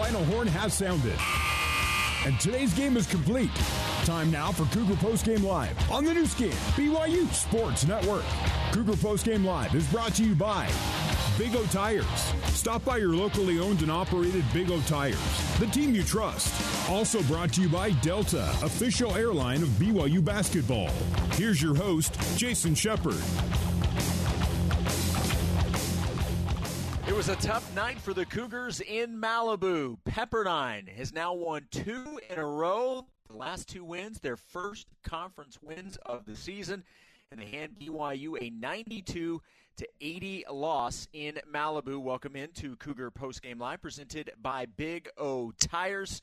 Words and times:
final 0.00 0.24
horn 0.24 0.46
has 0.46 0.72
sounded. 0.72 1.18
And 2.24 2.40
today's 2.40 2.72
game 2.72 2.96
is 2.96 3.06
complete. 3.06 3.50
Time 4.06 4.30
now 4.30 4.50
for 4.50 4.64
Cougar 4.74 4.94
Postgame 4.94 5.42
Live 5.44 5.76
on 5.90 6.06
the 6.06 6.14
Nu 6.14 6.24
Skin, 6.24 6.56
BYU 6.74 7.30
Sports 7.34 7.86
Network. 7.86 8.24
Cougar 8.72 8.94
Postgame 8.94 9.44
Live 9.44 9.74
is 9.74 9.86
brought 9.88 10.14
to 10.14 10.24
you 10.24 10.34
by 10.34 10.66
Big 11.36 11.54
O 11.54 11.66
Tires. 11.66 12.06
Stop 12.46 12.82
by 12.82 12.96
your 12.96 13.12
locally 13.14 13.58
owned 13.58 13.82
and 13.82 13.90
operated 13.90 14.42
Big 14.54 14.70
O 14.70 14.80
Tires, 14.86 15.18
the 15.58 15.66
team 15.66 15.94
you 15.94 16.02
trust. 16.02 16.50
Also 16.88 17.22
brought 17.24 17.52
to 17.52 17.60
you 17.60 17.68
by 17.68 17.90
Delta, 18.00 18.48
official 18.62 19.14
airline 19.16 19.62
of 19.62 19.68
BYU 19.70 20.24
basketball. 20.24 20.88
Here's 21.32 21.60
your 21.60 21.74
host, 21.74 22.16
Jason 22.38 22.74
Shepard. 22.74 23.20
Was 27.20 27.28
a 27.28 27.36
tough 27.36 27.76
night 27.76 28.00
for 28.00 28.14
the 28.14 28.24
Cougars 28.24 28.80
in 28.80 29.20
Malibu. 29.20 29.98
Pepperdine 30.08 30.88
has 30.88 31.12
now 31.12 31.34
won 31.34 31.66
two 31.70 32.18
in 32.30 32.38
a 32.38 32.46
row. 32.46 33.04
The 33.28 33.36
last 33.36 33.68
two 33.68 33.84
wins, 33.84 34.20
their 34.20 34.38
first 34.38 34.86
conference 35.04 35.58
wins 35.60 35.98
of 36.06 36.24
the 36.24 36.34
season, 36.34 36.82
and 37.30 37.38
they 37.38 37.44
hand 37.44 37.76
BYU 37.78 38.38
a 38.40 38.48
92 38.48 39.42
to 39.76 39.88
80 40.00 40.46
loss 40.50 41.08
in 41.12 41.38
Malibu. 41.52 42.00
Welcome 42.00 42.36
into 42.36 42.76
Cougar 42.76 43.10
Postgame 43.10 43.60
Live, 43.60 43.82
presented 43.82 44.30
by 44.40 44.64
Big 44.64 45.10
O 45.18 45.52
Tires. 45.58 46.22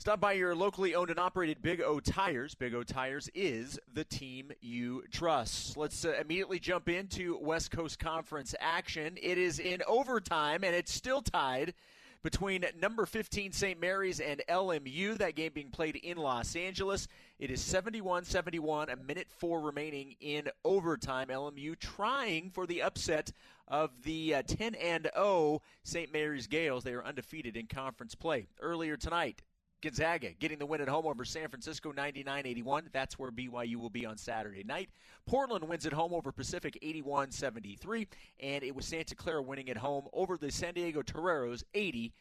Stop 0.00 0.18
by 0.18 0.32
your 0.32 0.54
locally 0.54 0.94
owned 0.94 1.10
and 1.10 1.18
operated 1.18 1.60
Big 1.60 1.82
O 1.82 2.00
Tires. 2.00 2.54
Big 2.54 2.74
O 2.74 2.82
Tires 2.82 3.28
is 3.34 3.78
the 3.92 4.02
team 4.02 4.50
you 4.62 5.04
trust. 5.12 5.76
Let's 5.76 6.06
uh, 6.06 6.14
immediately 6.18 6.58
jump 6.58 6.88
into 6.88 7.36
West 7.36 7.70
Coast 7.70 7.98
Conference 7.98 8.54
action. 8.60 9.18
It 9.20 9.36
is 9.36 9.58
in 9.58 9.82
overtime, 9.86 10.64
and 10.64 10.74
it's 10.74 10.90
still 10.90 11.20
tied 11.20 11.74
between 12.22 12.64
number 12.80 13.04
15 13.04 13.52
St. 13.52 13.78
Mary's 13.78 14.20
and 14.20 14.42
LMU. 14.48 15.18
That 15.18 15.34
game 15.34 15.52
being 15.52 15.68
played 15.68 15.96
in 15.96 16.16
Los 16.16 16.56
Angeles. 16.56 17.06
It 17.38 17.50
is 17.50 17.60
71 17.60 18.24
71, 18.24 18.88
a 18.88 18.96
minute 18.96 19.28
four 19.28 19.60
remaining 19.60 20.16
in 20.18 20.48
overtime. 20.64 21.26
LMU 21.28 21.78
trying 21.78 22.48
for 22.48 22.66
the 22.66 22.80
upset 22.80 23.32
of 23.68 23.90
the 24.02 24.36
uh, 24.36 24.42
10 24.46 24.76
and 24.76 25.10
0 25.14 25.60
St. 25.82 26.10
Mary's 26.10 26.46
Gaels. 26.46 26.84
They 26.84 26.94
are 26.94 27.04
undefeated 27.04 27.54
in 27.54 27.66
conference 27.66 28.14
play. 28.14 28.46
Earlier 28.62 28.96
tonight, 28.96 29.42
Gonzaga 29.82 30.32
getting 30.38 30.58
the 30.58 30.66
win 30.66 30.80
at 30.80 30.88
home 30.88 31.06
over 31.06 31.24
San 31.24 31.48
Francisco 31.48 31.92
99 31.92 32.46
81. 32.46 32.90
That's 32.92 33.18
where 33.18 33.30
BYU 33.30 33.76
will 33.76 33.90
be 33.90 34.06
on 34.06 34.16
Saturday 34.16 34.62
night. 34.62 34.90
Portland 35.26 35.66
wins 35.68 35.86
at 35.86 35.92
home 35.92 36.12
over 36.12 36.32
Pacific 36.32 36.78
81 36.82 37.30
73. 37.30 38.06
And 38.40 38.62
it 38.62 38.74
was 38.74 38.86
Santa 38.86 39.14
Clara 39.14 39.42
winning 39.42 39.70
at 39.70 39.76
home 39.76 40.06
over 40.12 40.36
the 40.36 40.50
San 40.50 40.74
Diego 40.74 41.02
Toreros 41.02 41.64
80 41.74 42.12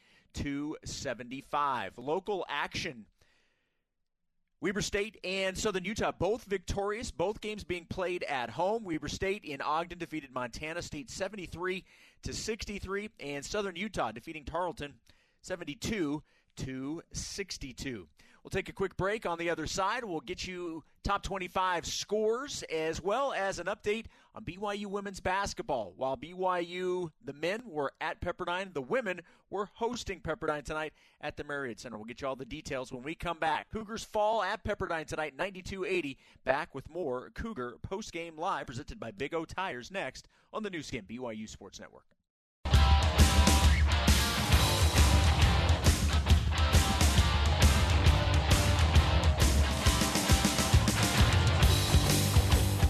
75. 0.85 1.97
Local 1.97 2.45
action. 2.49 3.05
Weber 4.61 4.81
State 4.81 5.17
and 5.23 5.57
Southern 5.57 5.85
Utah 5.85 6.11
both 6.11 6.43
victorious, 6.43 7.11
both 7.11 7.39
games 7.39 7.63
being 7.63 7.85
played 7.85 8.23
at 8.23 8.49
home. 8.49 8.83
Weber 8.83 9.07
State 9.07 9.45
in 9.45 9.61
Ogden 9.61 9.97
defeated 9.97 10.33
Montana 10.33 10.81
State 10.81 11.09
73 11.09 11.85
to 12.23 12.33
63 12.33 13.09
and 13.21 13.45
Southern 13.45 13.77
Utah 13.77 14.11
defeating 14.11 14.43
Tarleton 14.43 14.95
72 15.41 16.21
to 16.59 17.01
62. 17.13 18.07
We'll 18.43 18.49
take 18.49 18.69
a 18.69 18.73
quick 18.73 18.95
break 18.95 19.25
on 19.25 19.37
the 19.37 19.49
other 19.49 19.67
side. 19.67 20.03
We'll 20.03 20.21
get 20.21 20.47
you 20.47 20.83
top 21.03 21.23
25 21.23 21.85
scores 21.85 22.63
as 22.63 23.01
well 23.01 23.33
as 23.33 23.59
an 23.59 23.67
update 23.67 24.05
on 24.33 24.43
BYU 24.43 24.85
women's 24.85 25.19
basketball. 25.19 25.93
While 25.95 26.17
BYU, 26.17 27.11
the 27.23 27.33
men, 27.33 27.63
were 27.65 27.91
at 27.99 28.21
Pepperdine, 28.21 28.73
the 28.73 28.81
women 28.81 29.21
were 29.49 29.69
hosting 29.73 30.21
Pepperdine 30.21 30.63
tonight 30.63 30.93
at 31.21 31.35
the 31.37 31.43
Marriott 31.43 31.79
Center. 31.79 31.97
We'll 31.97 32.05
get 32.05 32.21
you 32.21 32.27
all 32.27 32.35
the 32.35 32.45
details 32.45 32.91
when 32.91 33.03
we 33.03 33.13
come 33.13 33.39
back. 33.39 33.69
Cougars 33.71 34.03
fall 34.03 34.41
at 34.41 34.63
Pepperdine 34.63 35.05
tonight, 35.05 35.35
92 35.37 35.85
80. 35.85 36.17
Back 36.45 36.73
with 36.73 36.89
more 36.89 37.31
Cougar 37.35 37.77
post 37.81 38.13
game 38.13 38.37
live 38.37 38.67
presented 38.67 38.99
by 38.99 39.11
Big 39.11 39.33
O 39.33 39.45
Tires 39.45 39.91
next 39.91 40.27
on 40.53 40.63
the 40.63 40.69
Nu 40.69 40.81
Skin 40.81 41.05
BYU 41.07 41.47
Sports 41.47 41.79
Network. 41.79 42.05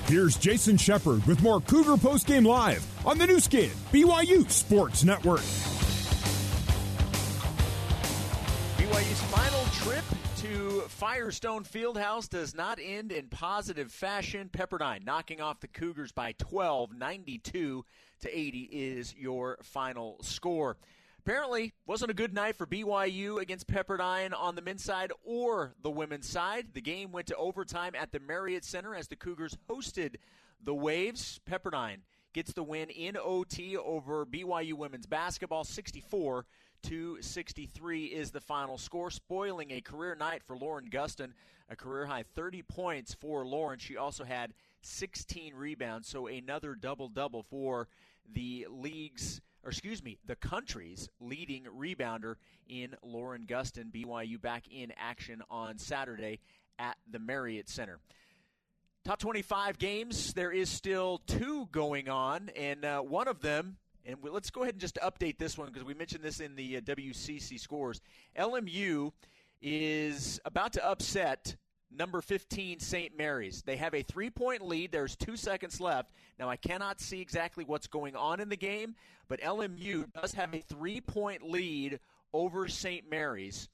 Here's 0.09 0.35
Jason 0.37 0.75
Shepard 0.75 1.23
with 1.27 1.43
more 1.43 1.61
Cougar 1.61 1.97
Post 1.97 2.25
Game 2.25 2.43
Live 2.43 2.83
on 3.05 3.19
the 3.19 3.27
Nu 3.27 3.39
Skin, 3.39 3.69
BYU 3.91 4.49
Sports 4.49 5.03
Network. 5.03 5.41
BYU's 8.75 9.21
final 9.25 9.63
trip 9.65 10.03
to 10.37 10.81
Firestone 10.87 11.63
Fieldhouse 11.63 12.27
does 12.27 12.55
not 12.55 12.79
end 12.81 13.11
in 13.11 13.27
positive 13.27 13.91
fashion. 13.91 14.49
Pepperdine 14.51 15.05
knocking 15.05 15.41
off 15.41 15.59
the 15.59 15.67
Cougars 15.67 16.11
by 16.11 16.31
12, 16.39 16.91
92 16.91 17.85
to 18.21 18.39
80 18.39 18.59
is 18.71 19.13
your 19.13 19.59
final 19.61 20.17
score. 20.23 20.77
Apparently, 21.19 21.73
wasn't 21.85 22.09
a 22.09 22.13
good 22.13 22.33
night 22.33 22.55
for 22.55 22.65
BYU 22.65 23.41
against 23.41 23.67
Pepperdine 23.67 24.31
on 24.33 24.55
the 24.55 24.61
men's 24.61 24.83
side 24.83 25.11
or 25.23 25.73
the 25.83 25.89
women's 25.91 26.27
side. 26.27 26.67
The 26.73 26.81
game 26.81 27.11
went 27.11 27.27
to 27.27 27.35
overtime 27.35 27.93
at 27.93 28.13
the 28.13 28.21
Marriott 28.21 28.63
Center 28.63 28.95
as 28.95 29.09
the 29.09 29.17
Cougars 29.17 29.57
hosted 29.69 30.15
the 30.63 30.73
Waves. 30.73 31.41
Pepperdine 31.45 31.99
gets 32.33 32.53
the 32.53 32.63
win 32.63 32.89
in 32.89 33.17
OT 33.17 33.75
over 33.75 34.25
BYU 34.25 34.73
women's 34.73 35.07
basketball 35.07 35.65
64 35.65 36.45
to 36.83 37.21
63 37.21 38.05
is 38.05 38.31
the 38.31 38.39
final 38.39 38.77
score, 38.77 39.11
spoiling 39.11 39.71
a 39.71 39.81
career 39.81 40.15
night 40.15 40.41
for 40.45 40.55
Lauren 40.55 40.89
Gustin, 40.89 41.33
a 41.69 41.75
career 41.75 42.05
high 42.05 42.23
30 42.23 42.61
points 42.63 43.13
for 43.13 43.45
Lauren. 43.45 43.77
She 43.77 43.97
also 43.97 44.23
had 44.23 44.53
16 44.81 45.53
rebounds, 45.55 46.07
so 46.07 46.27
another 46.27 46.75
double 46.75 47.09
double 47.09 47.43
for 47.43 47.87
the 48.33 48.67
league's 48.69 49.41
or 49.63 49.71
excuse 49.71 50.03
me, 50.03 50.17
the 50.25 50.35
country's 50.35 51.09
leading 51.19 51.65
rebounder 51.65 52.35
in 52.67 52.95
Lauren 53.03 53.45
Gustin. 53.45 53.91
BYU 53.91 54.39
back 54.41 54.65
in 54.71 54.93
action 54.97 55.41
on 55.49 55.77
Saturday 55.77 56.39
at 56.77 56.97
the 57.11 57.19
Marriott 57.19 57.69
Center. 57.69 57.99
Top 59.03 59.19
25 59.19 59.77
games, 59.77 60.33
there 60.33 60.51
is 60.51 60.69
still 60.69 61.21
two 61.25 61.67
going 61.71 62.09
on, 62.09 62.49
and 62.55 62.85
uh, 62.85 62.99
one 63.01 63.27
of 63.27 63.41
them, 63.41 63.77
and 64.05 64.17
we, 64.21 64.29
let's 64.29 64.49
go 64.49 64.61
ahead 64.61 64.75
and 64.75 64.81
just 64.81 64.97
update 65.03 65.37
this 65.37 65.57
one 65.57 65.67
because 65.67 65.83
we 65.83 65.93
mentioned 65.93 66.23
this 66.23 66.39
in 66.39 66.55
the 66.55 66.77
uh, 66.77 66.81
WCC 66.81 67.59
scores. 67.59 68.01
LMU 68.37 69.11
is 69.61 70.39
about 70.45 70.73
to 70.73 70.85
upset 70.85 71.55
number 71.91 72.21
15 72.21 72.79
St. 72.79 73.17
Mary's. 73.17 73.61
They 73.61 73.77
have 73.77 73.93
a 73.93 74.03
three 74.03 74.29
point 74.29 74.61
lead. 74.61 74.91
There's 74.91 75.15
two 75.15 75.35
seconds 75.35 75.79
left. 75.79 76.11
Now, 76.37 76.49
I 76.49 76.55
cannot 76.55 76.99
see 76.99 77.21
exactly 77.21 77.63
what's 77.65 77.87
going 77.87 78.15
on 78.15 78.39
in 78.39 78.49
the 78.49 78.57
game, 78.57 78.95
but 79.27 79.41
LMU 79.41 80.11
does 80.13 80.33
have 80.33 80.53
a 80.53 80.59
three 80.59 81.01
point 81.01 81.49
lead 81.49 81.99
over 82.33 82.67
St. 82.67 83.09
Mary's. 83.09 83.69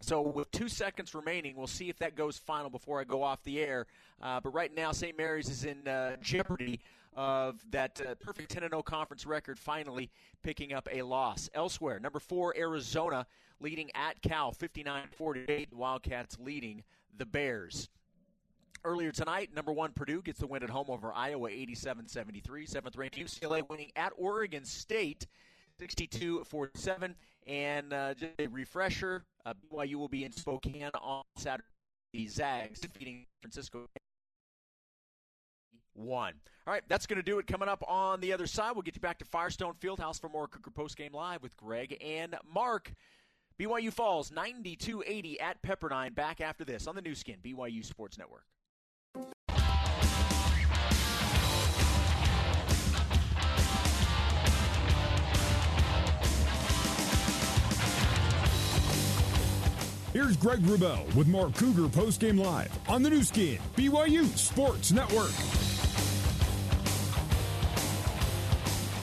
So, 0.00 0.20
with 0.20 0.50
two 0.50 0.68
seconds 0.68 1.14
remaining, 1.14 1.54
we'll 1.56 1.68
see 1.68 1.88
if 1.88 1.98
that 1.98 2.16
goes 2.16 2.36
final 2.36 2.70
before 2.70 3.00
I 3.00 3.04
go 3.04 3.22
off 3.22 3.42
the 3.44 3.60
air. 3.60 3.86
Uh, 4.20 4.40
but 4.40 4.52
right 4.52 4.74
now, 4.74 4.90
St. 4.90 5.16
Mary's 5.16 5.48
is 5.48 5.64
in 5.64 5.86
uh, 5.86 6.16
jeopardy 6.20 6.80
of 7.14 7.60
that 7.70 8.00
uh, 8.00 8.14
perfect 8.16 8.50
10 8.50 8.62
0 8.68 8.82
conference 8.82 9.26
record 9.26 9.58
finally 9.58 10.10
picking 10.42 10.72
up 10.72 10.88
a 10.90 11.02
loss. 11.02 11.48
Elsewhere, 11.54 12.00
number 12.00 12.18
four, 12.18 12.54
Arizona 12.56 13.26
leading 13.60 13.90
at 13.94 14.20
Cal 14.22 14.50
59 14.50 15.04
48. 15.16 15.72
Wildcats 15.72 16.36
leading 16.40 16.82
the 17.16 17.26
Bears. 17.26 17.88
Earlier 18.84 19.12
tonight, 19.12 19.50
number 19.54 19.72
one 19.72 19.92
Purdue 19.92 20.22
gets 20.22 20.40
the 20.40 20.46
win 20.46 20.62
at 20.64 20.70
home 20.70 20.86
over 20.88 21.12
Iowa 21.12 21.48
87 21.48 22.08
73. 22.08 22.66
Seventh 22.66 22.96
ranked 22.96 23.16
UCLA 23.16 23.68
winning 23.68 23.92
at 23.94 24.12
Oregon 24.16 24.64
State 24.64 25.26
62 25.78 26.44
47. 26.44 27.14
And 27.46 27.92
uh, 27.92 28.14
just 28.14 28.32
a 28.38 28.46
refresher 28.48 29.24
uh, 29.46 29.54
BYU 29.72 29.96
will 29.96 30.08
be 30.08 30.24
in 30.24 30.32
Spokane 30.32 30.90
on 31.00 31.22
Saturday. 31.36 31.64
The 32.12 32.26
Zags 32.26 32.80
defeating 32.80 33.24
Francisco 33.40 33.86
one. 35.94 36.34
All 36.66 36.72
right, 36.72 36.82
that's 36.88 37.06
going 37.06 37.16
to 37.16 37.22
do 37.22 37.38
it. 37.38 37.46
Coming 37.46 37.68
up 37.68 37.82
on 37.88 38.20
the 38.20 38.32
other 38.32 38.46
side, 38.46 38.72
we'll 38.72 38.82
get 38.82 38.94
you 38.94 39.00
back 39.00 39.18
to 39.18 39.24
Firestone 39.24 39.74
Fieldhouse 39.80 40.20
for 40.20 40.28
more 40.28 40.46
Cougar 40.46 40.70
Post 40.70 40.96
Game 40.96 41.12
Live 41.12 41.42
with 41.42 41.56
Greg 41.56 41.96
and 42.04 42.36
Mark. 42.52 42.92
BYU 43.62 43.92
falls 43.92 44.32
92 44.32 45.04
80 45.06 45.38
at 45.38 45.62
Pepperdine. 45.62 46.12
Back 46.12 46.40
after 46.40 46.64
this 46.64 46.88
on 46.88 46.96
the 46.96 47.02
Nu 47.02 47.14
Skin, 47.14 47.36
BYU 47.44 47.84
Sports 47.84 48.18
Network. 48.18 48.42
Here's 60.12 60.36
Greg 60.36 60.58
Wrubell 60.62 61.14
with 61.14 61.28
Mark 61.28 61.54
Cougar 61.54 61.88
Post 61.88 62.20
Game 62.20 62.38
Live 62.38 62.76
on 62.88 63.04
the 63.04 63.10
Nu 63.10 63.22
Skin, 63.22 63.60
BYU 63.76 64.26
Sports 64.36 64.90
Network. 64.90 65.71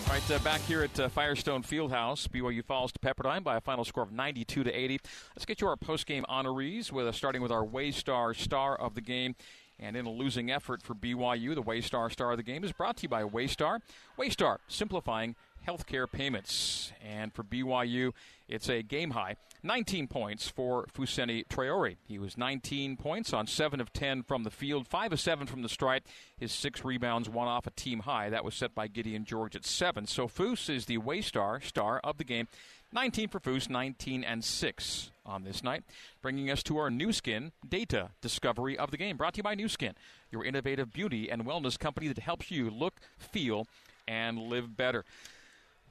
All 0.10 0.16
right, 0.16 0.32
uh, 0.32 0.40
back 0.40 0.62
here 0.62 0.82
at 0.82 1.00
uh, 1.00 1.08
Firestone 1.08 1.62
Fieldhouse, 1.62 2.28
BYU 2.28 2.66
falls 2.66 2.92
to 2.92 2.98
Pepperdine 2.98 3.44
by 3.44 3.58
a 3.58 3.62
final 3.62 3.86
score 3.86 4.02
of 4.02 4.12
92 4.12 4.64
to 4.64 4.72
80. 4.72 5.00
Let's 5.36 5.46
get 5.46 5.60
to 5.60 5.68
our 5.68 5.78
post-game 5.78 6.26
honorees, 6.28 6.92
with 6.92 7.06
uh, 7.06 7.12
starting 7.12 7.44
with 7.44 7.52
our 7.52 7.64
Waystar 7.64 8.36
star 8.36 8.76
of 8.76 8.96
the 8.96 9.02
game. 9.02 9.36
And 9.80 9.96
in 9.96 10.06
a 10.06 10.12
losing 10.12 10.52
effort 10.52 10.82
for 10.82 10.94
BYU, 10.94 11.56
the 11.56 11.64
Waystar 11.64 12.12
star 12.12 12.32
of 12.32 12.38
the 12.38 12.44
game 12.44 12.64
is 12.64 12.72
brought 12.72 12.98
to 12.98 13.04
you 13.04 13.10
by 13.10 13.24
Waystar. 13.24 13.80
Waystar, 14.18 14.58
simplifying 14.68 15.36
healthcare 15.68 16.12
payments. 16.12 16.92
And 17.02 17.34
for 17.34 17.44
BYU, 17.44 18.12
it's 18.48 18.70
a 18.70 18.82
game 18.82 19.12
high 19.12 19.36
19 19.62 20.08
points 20.08 20.48
for 20.48 20.86
Fousseyni 20.86 21.46
Traore. 21.48 21.98
He 22.08 22.18
was 22.18 22.38
19 22.38 22.98
points 22.98 23.34
on 23.34 23.46
7 23.46 23.82
of 23.82 23.92
10 23.92 24.24
from 24.24 24.44
the 24.44 24.50
field, 24.50 24.88
5 24.88 25.14
of 25.14 25.20
7 25.20 25.48
from 25.48 25.62
the 25.62 25.70
stripe. 25.70 26.06
His 26.38 26.52
six 26.52 26.86
rebounds, 26.86 27.30
one 27.30 27.48
off 27.48 27.68
a 27.68 27.72
team 27.72 28.00
high. 28.00 28.30
That 28.30 28.46
was 28.46 28.56
set 28.56 28.74
by 28.74 28.88
Gideon 28.88 29.26
George 29.26 29.56
at 29.56 29.66
7. 29.66 30.08
So 30.08 30.28
Foose 30.28 30.70
is 30.70 30.86
the 30.86 30.98
Waystar 30.98 31.64
star 31.64 32.00
of 32.04 32.18
the 32.18 32.24
game. 32.24 32.48
19 32.92 33.28
for 33.30 33.40
Foose, 33.40 33.70
19 33.70 34.24
and 34.24 34.44
6 34.44 35.12
on 35.26 35.44
this 35.44 35.64
night. 35.64 35.84
Bringing 36.22 36.50
us 36.50 36.64
to 36.64 36.78
our 36.78 36.90
Nu 36.90 37.12
Skin 37.12 37.52
data 37.68 38.10
discovery 38.22 38.78
of 38.78 38.92
the 38.92 38.98
game. 38.98 39.18
Brought 39.18 39.36
to 39.36 39.38
you 39.40 39.44
by 39.44 39.56
Nu 39.56 39.68
Skin, 39.68 39.94
your 40.32 40.44
innovative 40.44 40.92
beauty 40.92 41.30
and 41.30 41.46
wellness 41.46 41.78
company 41.78 42.08
that 42.08 42.20
helps 42.20 42.50
you 42.50 42.70
look, 42.70 42.96
feel, 43.18 43.68
and 44.08 44.40
live 44.40 44.76
better. 44.76 45.06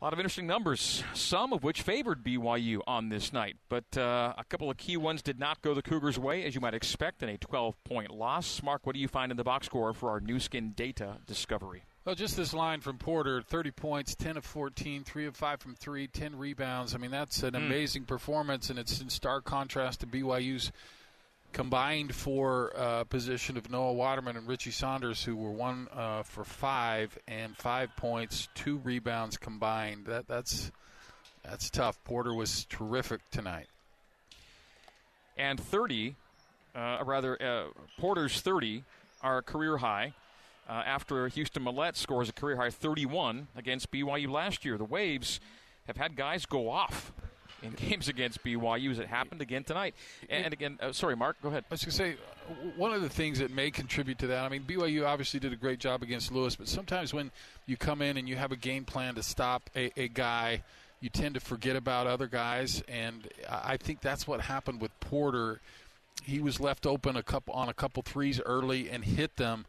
A 0.01 0.05
lot 0.05 0.13
of 0.13 0.21
interesting 0.21 0.47
numbers, 0.47 1.03
some 1.13 1.53
of 1.53 1.65
which 1.65 1.83
favored 1.83 2.23
BYU 2.23 2.81
on 2.87 3.09
this 3.09 3.33
night, 3.33 3.57
but 3.69 3.97
uh, 3.97 4.33
a 4.39 4.45
couple 4.45 4.71
of 4.71 4.77
key 4.77 4.97
ones 4.97 5.23
did 5.23 5.41
not 5.41 5.61
go 5.61 5.75
the 5.75 5.83
Cougars' 5.83 6.17
way, 6.17 6.45
as 6.45 6.55
you 6.55 6.61
might 6.61 6.75
expect, 6.75 7.21
in 7.21 7.29
a 7.29 7.37
12 7.37 7.83
point 7.83 8.11
loss. 8.11 8.63
Mark, 8.63 8.87
what 8.87 8.95
do 8.95 9.01
you 9.01 9.09
find 9.09 9.33
in 9.33 9.37
the 9.37 9.43
box 9.43 9.67
score 9.67 9.93
for 9.93 10.11
our 10.11 10.21
Nu 10.21 10.39
Skin 10.39 10.73
data 10.77 11.17
discovery? 11.27 11.83
Well, 12.09 12.15
just 12.15 12.39
this 12.39 12.55
line 12.55 12.81
from 12.81 12.97
Porter 12.97 13.43
30 13.43 13.71
points, 13.73 14.15
10 14.15 14.39
of 14.39 14.45
14, 14.47 15.05
3 15.05 15.27
of 15.27 15.37
5 15.37 15.61
from 15.61 15.75
3, 15.75 16.07
10 16.07 16.39
rebounds. 16.39 16.95
I 16.95 16.97
mean, 16.97 17.11
that's 17.11 17.43
an 17.43 17.53
mm. 17.53 17.59
amazing 17.59 18.05
performance, 18.05 18.71
and 18.71 18.79
it's 18.79 19.03
in 19.03 19.11
stark 19.11 19.45
contrast 19.45 20.01
to 20.01 20.07
BYU's 20.07 20.73
combined 21.53 22.15
for 22.15 22.73
uh, 22.75 23.05
position 23.05 23.59
of 23.59 23.71
Noah 23.71 23.93
Waterman 23.93 24.39
and 24.39 24.49
Richie 24.49 24.71
Saunders, 24.71 25.23
who 25.23 25.37
were 25.37 25.51
one 25.51 25.87
uh, 25.95 26.23
for 26.23 26.45
five 26.45 27.19
and 27.29 27.55
five 27.59 27.95
points, 27.95 28.49
two 28.55 28.79
rebounds 28.79 29.37
combined. 29.37 30.07
That 30.07 30.27
that's 30.27 30.73
that's 31.43 31.69
tough. 31.69 32.03
Porter 32.05 32.33
was 32.33 32.65
terrific 32.71 33.21
tonight. 33.31 33.67
And 35.37 35.61
30, 35.61 36.17
uh, 36.75 37.01
rather, 37.05 37.37
uh, 37.43 37.65
Porter's 38.01 38.41
30 38.41 38.83
are 39.23 39.43
career 39.43 39.77
high. 39.77 40.15
Uh, 40.69 40.83
after 40.85 41.29
Houston 41.29 41.65
Mallette 41.65 41.97
scores 41.97 42.29
a 42.29 42.33
career 42.33 42.57
high 42.57 42.71
31 42.71 43.49
against 43.57 43.91
BYU 43.91 44.29
last 44.29 44.65
year, 44.65 44.77
the 44.77 44.85
Waves 44.85 45.41
have 45.87 45.97
had 45.97 46.15
guys 46.15 46.45
go 46.45 46.69
off 46.69 47.11
in 47.63 47.71
games 47.89 48.09
against 48.09 48.45
BYU 48.45 48.91
as 48.91 48.99
it 48.99 49.07
happened 49.07 49.41
again 49.41 49.65
tonight. 49.65 49.95
And, 50.29 50.45
and 50.45 50.53
again, 50.53 50.79
uh, 50.81 50.93
sorry, 50.93 51.17
Mark, 51.17 51.37
go 51.43 51.49
ahead. 51.49 51.65
I 51.71 51.75
was 51.75 51.83
going 51.83 51.91
to 51.91 51.97
say, 51.97 52.17
one 52.77 52.93
of 52.93 53.01
the 53.01 53.09
things 53.09 53.39
that 53.39 53.51
may 53.51 53.71
contribute 53.71 54.19
to 54.19 54.27
that, 54.27 54.45
I 54.45 54.49
mean, 54.51 54.63
BYU 54.63 55.07
obviously 55.07 55.41
did 55.41 55.55
a 55.55 55.57
great 55.57 55.79
job 55.79 56.03
against 56.03 56.33
Lewis, 56.33 56.55
but 56.55 56.69
sometimes 56.69 57.15
when 57.15 57.31
you 57.67 57.79
come 57.79 58.03
in 58.03 58.19
and 58.19 58.29
you 58.29 58.37
have 58.37 58.53
a 58.53 58.57
game 58.57 58.85
plan 58.85 59.15
to 59.15 59.23
stop 59.23 59.71
a, 59.75 59.91
a 59.99 60.09
guy, 60.09 60.63
you 61.01 61.09
tend 61.09 61.35
to 61.35 61.41
forget 61.41 61.77
about 61.77 62.07
other 62.07 62.27
guys, 62.27 62.83
and 62.89 63.29
I 63.49 63.77
think 63.77 64.01
that's 64.01 64.27
what 64.27 64.41
happened 64.43 64.81
with 64.81 64.99
Porter. 65.01 65.61
He 66.25 66.41
was 66.41 66.61
left 66.61 66.87
open 66.87 67.17
a 67.17 67.23
couple 67.23 67.55
on 67.55 67.69
a 67.69 67.75
couple 67.75 68.03
threes 68.03 68.41
early 68.45 68.91
and 68.91 69.05
hit 69.05 69.37
them 69.37 69.65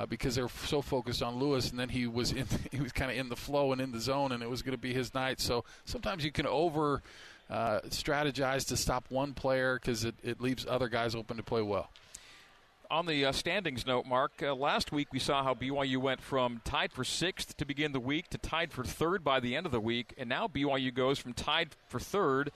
uh, 0.00 0.06
because 0.06 0.34
they're 0.34 0.48
so 0.48 0.80
focused 0.80 1.22
on 1.22 1.36
Lewis, 1.36 1.70
and 1.70 1.78
then 1.78 1.90
he 1.90 2.06
was 2.06 2.32
in 2.32 2.46
he 2.72 2.80
was 2.80 2.92
kind 2.92 3.10
of 3.10 3.18
in 3.18 3.28
the 3.28 3.36
flow 3.36 3.72
and 3.72 3.80
in 3.80 3.92
the 3.92 4.00
zone, 4.00 4.32
and 4.32 4.42
it 4.42 4.48
was 4.48 4.62
going 4.62 4.72
to 4.72 4.80
be 4.80 4.94
his 4.94 5.12
night. 5.12 5.40
So 5.40 5.64
sometimes 5.84 6.24
you 6.24 6.32
can 6.32 6.46
over 6.46 7.02
uh, 7.50 7.80
strategize 7.88 8.66
to 8.68 8.76
stop 8.76 9.04
one 9.10 9.34
player 9.34 9.78
because 9.78 10.04
it, 10.04 10.14
it 10.22 10.40
leaves 10.40 10.64
other 10.68 10.88
guys 10.88 11.14
open 11.14 11.36
to 11.36 11.42
play 11.42 11.60
well. 11.60 11.90
On 12.90 13.06
the 13.06 13.26
uh, 13.26 13.32
standings 13.32 13.86
note, 13.86 14.06
Mark, 14.06 14.32
uh, 14.42 14.54
last 14.54 14.90
week 14.90 15.08
we 15.12 15.18
saw 15.18 15.44
how 15.44 15.54
BYU 15.54 15.98
went 15.98 16.20
from 16.20 16.62
tied 16.64 16.92
for 16.92 17.04
sixth 17.04 17.56
to 17.58 17.64
begin 17.66 17.92
the 17.92 18.00
week 18.00 18.28
to 18.30 18.38
tied 18.38 18.72
for 18.72 18.84
third 18.84 19.22
by 19.22 19.38
the 19.38 19.54
end 19.54 19.66
of 19.66 19.72
the 19.72 19.80
week, 19.80 20.14
and 20.16 20.28
now 20.28 20.48
BYU 20.48 20.94
goes 20.94 21.18
from 21.18 21.34
tied 21.34 21.76
for 21.88 22.00
third 22.00 22.50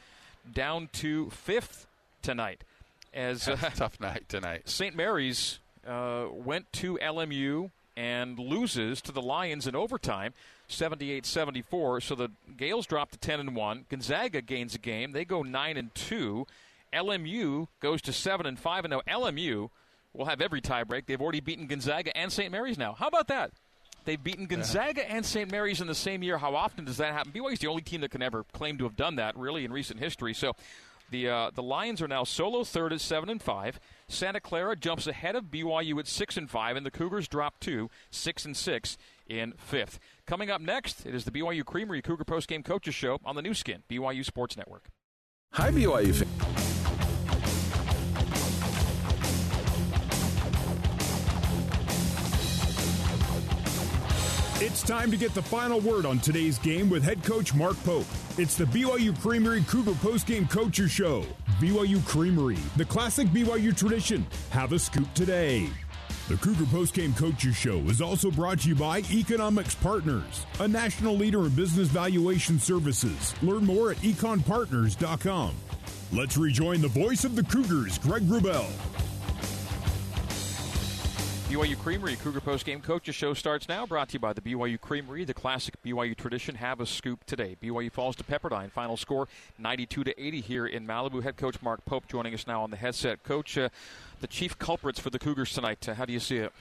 down 0.50 0.88
to 0.94 1.28
fifth 1.30 1.86
tonight. 2.22 2.64
As 3.12 3.46
uh, 3.46 3.56
tough 3.76 4.00
night 4.00 4.28
tonight. 4.28 4.62
St. 4.68 4.96
Mary's 4.96 5.60
uh, 5.86 6.26
went 6.30 6.72
to 6.74 6.98
LMU 6.98 7.70
and 7.96 8.38
loses 8.38 9.00
to 9.02 9.12
the 9.12 9.22
Lions 9.22 9.66
in 9.66 9.76
overtime, 9.76 10.34
78-74. 10.68 12.02
So 12.02 12.14
the 12.14 12.30
Gaels 12.56 12.86
drop 12.86 13.10
to 13.12 13.18
10 13.18 13.40
and 13.40 13.56
1. 13.56 13.86
Gonzaga 13.88 14.40
gains 14.40 14.74
a 14.74 14.78
game. 14.78 15.12
They 15.12 15.24
go 15.24 15.42
9 15.42 15.76
and 15.76 15.94
2. 15.94 16.46
LMU 16.92 17.68
goes 17.80 18.02
to 18.02 18.12
7 18.12 18.46
and 18.46 18.58
5 18.58 18.84
and 18.84 18.92
now 18.92 19.02
LMU 19.08 19.70
will 20.12 20.26
have 20.26 20.40
every 20.40 20.60
tiebreak. 20.60 21.06
They've 21.06 21.20
already 21.20 21.40
beaten 21.40 21.66
Gonzaga 21.66 22.16
and 22.16 22.32
St. 22.32 22.50
Mary's 22.50 22.78
now. 22.78 22.94
How 22.94 23.08
about 23.08 23.28
that? 23.28 23.50
They've 24.04 24.22
beaten 24.22 24.46
Gonzaga 24.46 25.00
yeah. 25.00 25.16
and 25.16 25.26
St. 25.26 25.50
Mary's 25.50 25.80
in 25.80 25.86
the 25.86 25.94
same 25.94 26.22
year. 26.22 26.38
How 26.38 26.54
often 26.54 26.84
does 26.84 26.98
that 26.98 27.12
happen? 27.12 27.32
BYU's 27.32 27.58
the 27.58 27.68
only 27.68 27.82
team 27.82 28.02
that 28.02 28.10
can 28.10 28.22
ever 28.22 28.44
claim 28.52 28.76
to 28.78 28.84
have 28.84 28.96
done 28.96 29.16
that, 29.16 29.36
really, 29.36 29.64
in 29.64 29.72
recent 29.72 29.98
history. 29.98 30.34
So 30.34 30.54
the 31.14 31.28
uh, 31.28 31.50
the 31.54 31.62
Lions 31.62 32.02
are 32.02 32.08
now 32.08 32.24
solo 32.24 32.64
third 32.64 32.92
at 32.92 33.00
seven 33.00 33.28
and 33.28 33.40
five. 33.40 33.78
Santa 34.08 34.40
Clara 34.40 34.74
jumps 34.74 35.06
ahead 35.06 35.36
of 35.36 35.44
BYU 35.44 35.98
at 36.00 36.08
six 36.08 36.36
and 36.36 36.50
five, 36.50 36.76
and 36.76 36.84
the 36.84 36.90
Cougars 36.90 37.28
drop 37.28 37.60
two, 37.60 37.88
six 38.10 38.44
and 38.44 38.56
six 38.56 38.98
in 39.26 39.54
fifth. 39.56 40.00
Coming 40.26 40.50
up 40.50 40.60
next, 40.60 41.06
it 41.06 41.14
is 41.14 41.24
the 41.24 41.30
BYU 41.30 41.64
Creamery 41.64 42.02
Cougar 42.02 42.24
Post 42.24 42.48
Game 42.48 42.64
Coaches 42.64 42.96
Show 42.96 43.20
on 43.24 43.36
the 43.36 43.42
Nu 43.42 43.54
Skin 43.54 43.84
BYU 43.88 44.24
Sports 44.24 44.56
Network. 44.56 44.90
Hi, 45.52 45.70
BYU 45.70 46.12
fans. 46.12 46.73
It's 54.66 54.82
time 54.82 55.10
to 55.10 55.18
get 55.18 55.34
the 55.34 55.42
final 55.42 55.78
word 55.78 56.06
on 56.06 56.18
today's 56.20 56.58
game 56.58 56.88
with 56.88 57.02
head 57.02 57.22
coach 57.22 57.52
Mark 57.52 57.76
Pope. 57.84 58.06
It's 58.38 58.56
the 58.56 58.64
BYU 58.64 59.14
Creamery 59.20 59.62
Cougar 59.68 59.92
Postgame 59.92 60.50
Coacher 60.50 60.88
Show. 60.88 61.22
BYU 61.60 62.02
Creamery, 62.06 62.56
the 62.78 62.84
classic 62.86 63.28
BYU 63.28 63.76
tradition. 63.76 64.26
Have 64.48 64.72
a 64.72 64.78
scoop 64.78 65.12
today. 65.12 65.68
The 66.28 66.36
Cougar 66.36 66.64
Postgame 66.64 67.14
Coaches 67.14 67.54
Show 67.54 67.76
is 67.80 68.00
also 68.00 68.30
brought 68.30 68.60
to 68.60 68.70
you 68.70 68.74
by 68.74 69.00
Economics 69.10 69.74
Partners, 69.74 70.46
a 70.60 70.66
national 70.66 71.14
leader 71.14 71.40
in 71.40 71.50
business 71.50 71.88
valuation 71.88 72.58
services. 72.58 73.34
Learn 73.42 73.66
more 73.66 73.90
at 73.90 73.98
econpartners.com. 73.98 75.54
Let's 76.10 76.38
rejoin 76.38 76.80
the 76.80 76.88
voice 76.88 77.24
of 77.24 77.36
the 77.36 77.42
Cougars, 77.42 77.98
Greg 77.98 78.22
Wrubell. 78.22 78.70
BYU 81.54 81.78
Creamery 81.78 82.16
Cougar 82.16 82.40
Post 82.40 82.66
Game 82.66 82.80
Coaches 82.80 83.14
Show 83.14 83.32
starts 83.32 83.68
now. 83.68 83.86
Brought 83.86 84.08
to 84.08 84.14
you 84.14 84.18
by 84.18 84.32
the 84.32 84.40
BYU 84.40 84.80
Creamery, 84.80 85.24
the 85.24 85.34
classic 85.34 85.80
BYU 85.84 86.16
tradition. 86.16 86.56
Have 86.56 86.80
a 86.80 86.86
scoop 86.86 87.22
today. 87.26 87.56
BYU 87.62 87.92
falls 87.92 88.16
to 88.16 88.24
Pepperdine. 88.24 88.72
Final 88.72 88.96
score 88.96 89.28
92 89.56 90.02
to 90.02 90.20
80 90.20 90.40
here 90.40 90.66
in 90.66 90.84
Malibu. 90.84 91.22
Head 91.22 91.36
coach 91.36 91.62
Mark 91.62 91.84
Pope 91.84 92.08
joining 92.08 92.34
us 92.34 92.48
now 92.48 92.64
on 92.64 92.72
the 92.72 92.76
headset. 92.76 93.22
Coach, 93.22 93.56
uh, 93.56 93.68
the 94.18 94.26
chief 94.26 94.58
culprits 94.58 94.98
for 94.98 95.10
the 95.10 95.18
Cougars 95.20 95.52
tonight. 95.52 95.88
Uh, 95.88 95.94
how 95.94 96.04
do 96.04 96.12
you 96.12 96.18
see 96.18 96.38
it? 96.38 96.52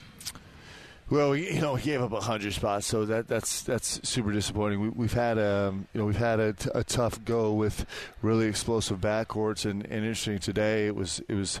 Well, 1.10 1.34
you 1.34 1.60
know, 1.60 1.74
he 1.74 1.90
gave 1.90 2.00
up 2.00 2.12
hundred 2.22 2.52
spots, 2.52 2.86
so 2.86 3.04
that 3.04 3.26
that's 3.26 3.62
that's 3.62 4.08
super 4.08 4.30
disappointing. 4.30 4.94
We, 4.94 5.06
have 5.06 5.12
had 5.12 5.38
a 5.38 5.70
um, 5.70 5.88
you 5.92 6.00
know 6.00 6.06
we've 6.06 6.16
had 6.16 6.38
a, 6.38 6.52
t- 6.52 6.70
a 6.72 6.84
tough 6.84 7.22
go 7.24 7.52
with 7.52 7.84
really 8.22 8.46
explosive 8.46 9.00
backcourts, 9.00 9.68
and, 9.68 9.82
and 9.86 9.92
interesting 9.92 10.38
today 10.38 10.86
it 10.86 10.94
was 10.94 11.20
it 11.28 11.34
was 11.34 11.60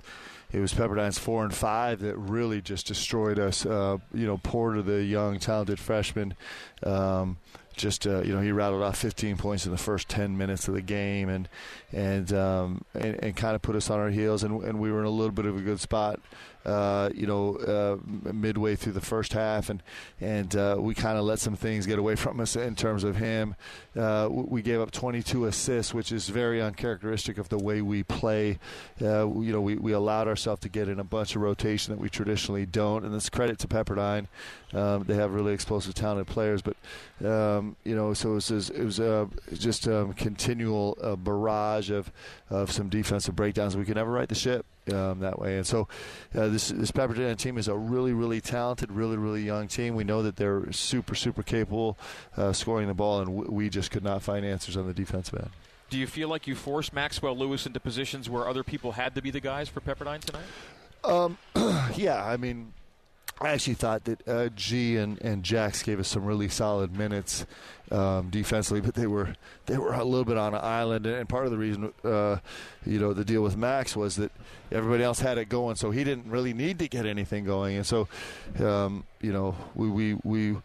it 0.52 0.60
was 0.60 0.72
Pepperdine's 0.72 1.18
four 1.18 1.44
and 1.44 1.54
five 1.54 2.00
that 2.00 2.16
really 2.16 2.60
just 2.60 2.86
destroyed 2.86 3.38
us. 3.38 3.66
Uh, 3.66 3.98
you 4.12 4.26
know, 4.26 4.38
Porter, 4.38 4.82
the 4.82 5.02
young, 5.02 5.38
talented 5.38 5.78
freshman, 5.78 6.34
um, 6.84 7.38
just 7.76 8.06
uh, 8.06 8.22
you 8.22 8.32
know 8.32 8.40
he 8.40 8.52
rattled 8.52 8.82
off 8.82 8.96
15 8.96 9.36
points 9.36 9.66
in 9.66 9.72
the 9.72 9.78
first 9.78 10.08
10 10.08 10.36
minutes 10.36 10.68
of 10.68 10.74
the 10.74 10.82
game, 10.82 11.28
and 11.28 11.48
and 11.92 12.32
um, 12.32 12.84
and, 12.94 13.22
and 13.22 13.36
kind 13.36 13.56
of 13.56 13.62
put 13.62 13.74
us 13.76 13.90
on 13.90 13.98
our 13.98 14.10
heels, 14.10 14.44
and, 14.44 14.62
and 14.62 14.80
we 14.80 14.92
were 14.92 15.00
in 15.00 15.06
a 15.06 15.10
little 15.10 15.32
bit 15.32 15.46
of 15.46 15.56
a 15.56 15.60
good 15.60 15.80
spot 15.80 16.20
uh, 16.64 17.10
you 17.14 17.26
know, 17.26 17.56
uh, 17.56 18.32
midway 18.32 18.74
through 18.74 18.92
the 18.92 19.00
first 19.00 19.34
half, 19.34 19.68
and 19.68 19.82
and 20.20 20.56
uh, 20.56 20.76
we 20.78 20.94
kind 20.94 21.18
of 21.18 21.24
let 21.24 21.38
some 21.38 21.56
things 21.56 21.86
get 21.86 21.98
away 21.98 22.16
from 22.16 22.40
us 22.40 22.56
in 22.56 22.74
terms 22.74 23.04
of 23.04 23.16
him. 23.16 23.54
Uh, 23.98 24.28
we 24.30 24.62
gave 24.62 24.80
up 24.80 24.90
22 24.90 25.44
assists, 25.44 25.92
which 25.92 26.10
is 26.10 26.28
very 26.28 26.62
uncharacteristic 26.62 27.38
of 27.38 27.48
the 27.50 27.58
way 27.58 27.82
we 27.82 28.02
play. 28.02 28.58
Uh, 29.00 29.28
you 29.28 29.52
know, 29.52 29.60
we, 29.60 29.76
we 29.76 29.92
allowed 29.92 30.26
ourselves 30.26 30.60
to 30.62 30.68
get 30.68 30.88
in 30.88 30.98
a 30.98 31.04
bunch 31.04 31.36
of 31.36 31.42
rotation 31.42 31.94
that 31.94 32.00
we 32.00 32.08
traditionally 32.08 32.64
don't, 32.64 33.04
and 33.04 33.14
it's 33.14 33.28
credit 33.28 33.58
to 33.58 33.68
Pepperdine. 33.68 34.26
Um, 34.72 35.04
they 35.04 35.14
have 35.14 35.34
really 35.34 35.52
explosive, 35.52 35.94
talented 35.94 36.26
players, 36.26 36.62
but 36.62 36.76
um, 37.24 37.76
you 37.84 37.94
know, 37.94 38.14
so 38.14 38.32
it 38.32 38.34
was, 38.34 38.70
it 38.70 38.84
was 38.84 39.00
uh, 39.00 39.26
just 39.52 39.86
a 39.86 40.12
continual 40.16 40.96
barrage 41.18 41.90
of 41.90 42.10
of 42.48 42.72
some 42.72 42.88
defensive 42.88 43.36
breakdowns. 43.36 43.76
We 43.76 43.84
could 43.84 43.96
never 43.96 44.10
right 44.10 44.28
the 44.28 44.34
ship 44.34 44.66
um, 44.92 45.20
that 45.20 45.38
way. 45.38 45.56
And 45.56 45.66
so 45.66 45.88
uh, 46.34 46.48
this 46.48 46.68
this 46.68 46.90
Pepperdine 46.90 47.36
team 47.36 47.58
is 47.58 47.68
a 47.68 47.74
really 47.76 48.12
really 48.12 48.40
talented, 48.40 48.90
really 48.92 49.16
really 49.16 49.42
young 49.42 49.68
team. 49.68 49.94
We 49.94 50.04
know 50.04 50.22
that 50.22 50.36
they're 50.36 50.70
super 50.72 51.14
super 51.14 51.42
capable 51.42 51.98
uh, 52.36 52.52
scoring 52.52 52.88
the 52.88 52.94
ball, 52.94 53.20
and 53.20 53.28
w- 53.28 53.50
we 53.50 53.68
just 53.68 53.90
could 53.90 54.04
not 54.04 54.22
find 54.22 54.44
answers 54.44 54.76
on 54.76 54.86
the 54.86 54.94
defensive 54.94 55.38
end. 55.38 55.50
Do 55.90 55.98
you 55.98 56.06
feel 56.06 56.28
like 56.28 56.46
you 56.46 56.54
forced 56.54 56.92
Maxwell 56.92 57.36
Lewis 57.36 57.66
into 57.66 57.78
positions 57.78 58.28
where 58.28 58.48
other 58.48 58.64
people 58.64 58.92
had 58.92 59.14
to 59.14 59.22
be 59.22 59.30
the 59.30 59.40
guys 59.40 59.68
for 59.68 59.80
Pepperdine 59.80 60.20
tonight? 60.20 60.44
Um, 61.04 61.38
yeah, 61.94 62.24
I 62.24 62.36
mean, 62.36 62.72
I 63.40 63.48
actually 63.48 63.74
thought 63.74 64.04
that 64.04 64.28
uh, 64.28 64.48
G 64.54 64.96
and, 64.96 65.20
and 65.20 65.42
Jax 65.42 65.82
gave 65.82 65.98
us 65.98 66.08
some 66.08 66.24
really 66.24 66.48
solid 66.48 66.96
minutes 66.96 67.46
um, 67.90 68.30
defensively, 68.30 68.80
but 68.80 68.94
they 68.94 69.06
were 69.06 69.34
they 69.66 69.76
were 69.76 69.92
a 69.92 70.04
little 70.04 70.24
bit 70.24 70.38
on 70.38 70.54
an 70.54 70.60
island. 70.62 71.06
And 71.06 71.28
part 71.28 71.44
of 71.44 71.50
the 71.50 71.58
reason, 71.58 71.92
uh, 72.04 72.36
you 72.86 72.98
know, 72.98 73.12
the 73.12 73.24
deal 73.24 73.42
with 73.42 73.56
Max 73.56 73.96
was 73.96 74.16
that 74.16 74.30
everybody 74.70 75.02
else 75.02 75.20
had 75.20 75.38
it 75.38 75.48
going, 75.48 75.76
so 75.76 75.90
he 75.90 76.04
didn't 76.04 76.30
really 76.30 76.54
need 76.54 76.78
to 76.78 76.88
get 76.88 77.06
anything 77.06 77.44
going. 77.44 77.76
And 77.76 77.86
so, 77.86 78.08
um, 78.60 79.04
you 79.20 79.32
know, 79.32 79.56
we 79.74 79.88
we 79.88 80.14
we 80.22 80.56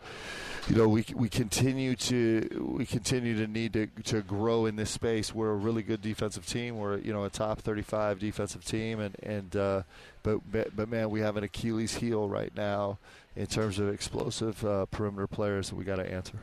you 0.70 0.76
know, 0.76 0.88
we 0.88 1.04
we 1.16 1.30
continue 1.30 1.96
to 1.96 2.76
we 2.78 2.86
continue 2.86 3.36
to 3.38 3.48
need 3.48 3.74
to 3.74 3.88
to 4.04 4.22
grow 4.22 4.68
in 4.68 4.76
this 4.76 4.92
space. 4.92 5.34
We're 5.34 5.50
a 5.50 5.56
really 5.56 5.82
good 5.82 6.02
defensive 6.02 6.46
team. 6.46 6.78
We're 6.78 7.00
you 7.00 7.12
know 7.12 7.24
a 7.24 7.30
top 7.30 7.62
35 7.62 8.20
defensive 8.20 8.64
team, 8.64 9.00
and 9.00 9.16
and 9.24 9.56
uh, 9.56 9.82
but 10.22 10.40
but 10.52 10.88
man, 10.88 11.10
we 11.10 11.22
have 11.22 11.38
an 11.38 11.44
Achilles 11.44 11.96
heel 11.96 12.30
right 12.30 12.56
now 12.56 13.00
in 13.36 13.48
terms 13.48 13.80
of 13.80 13.90
explosive 13.90 14.64
uh, 14.64 14.86
perimeter 14.86 15.26
players 15.26 15.70
that 15.70 15.76
we 15.76 15.84
got 15.84 15.96
to 15.96 16.12
answer. 16.12 16.38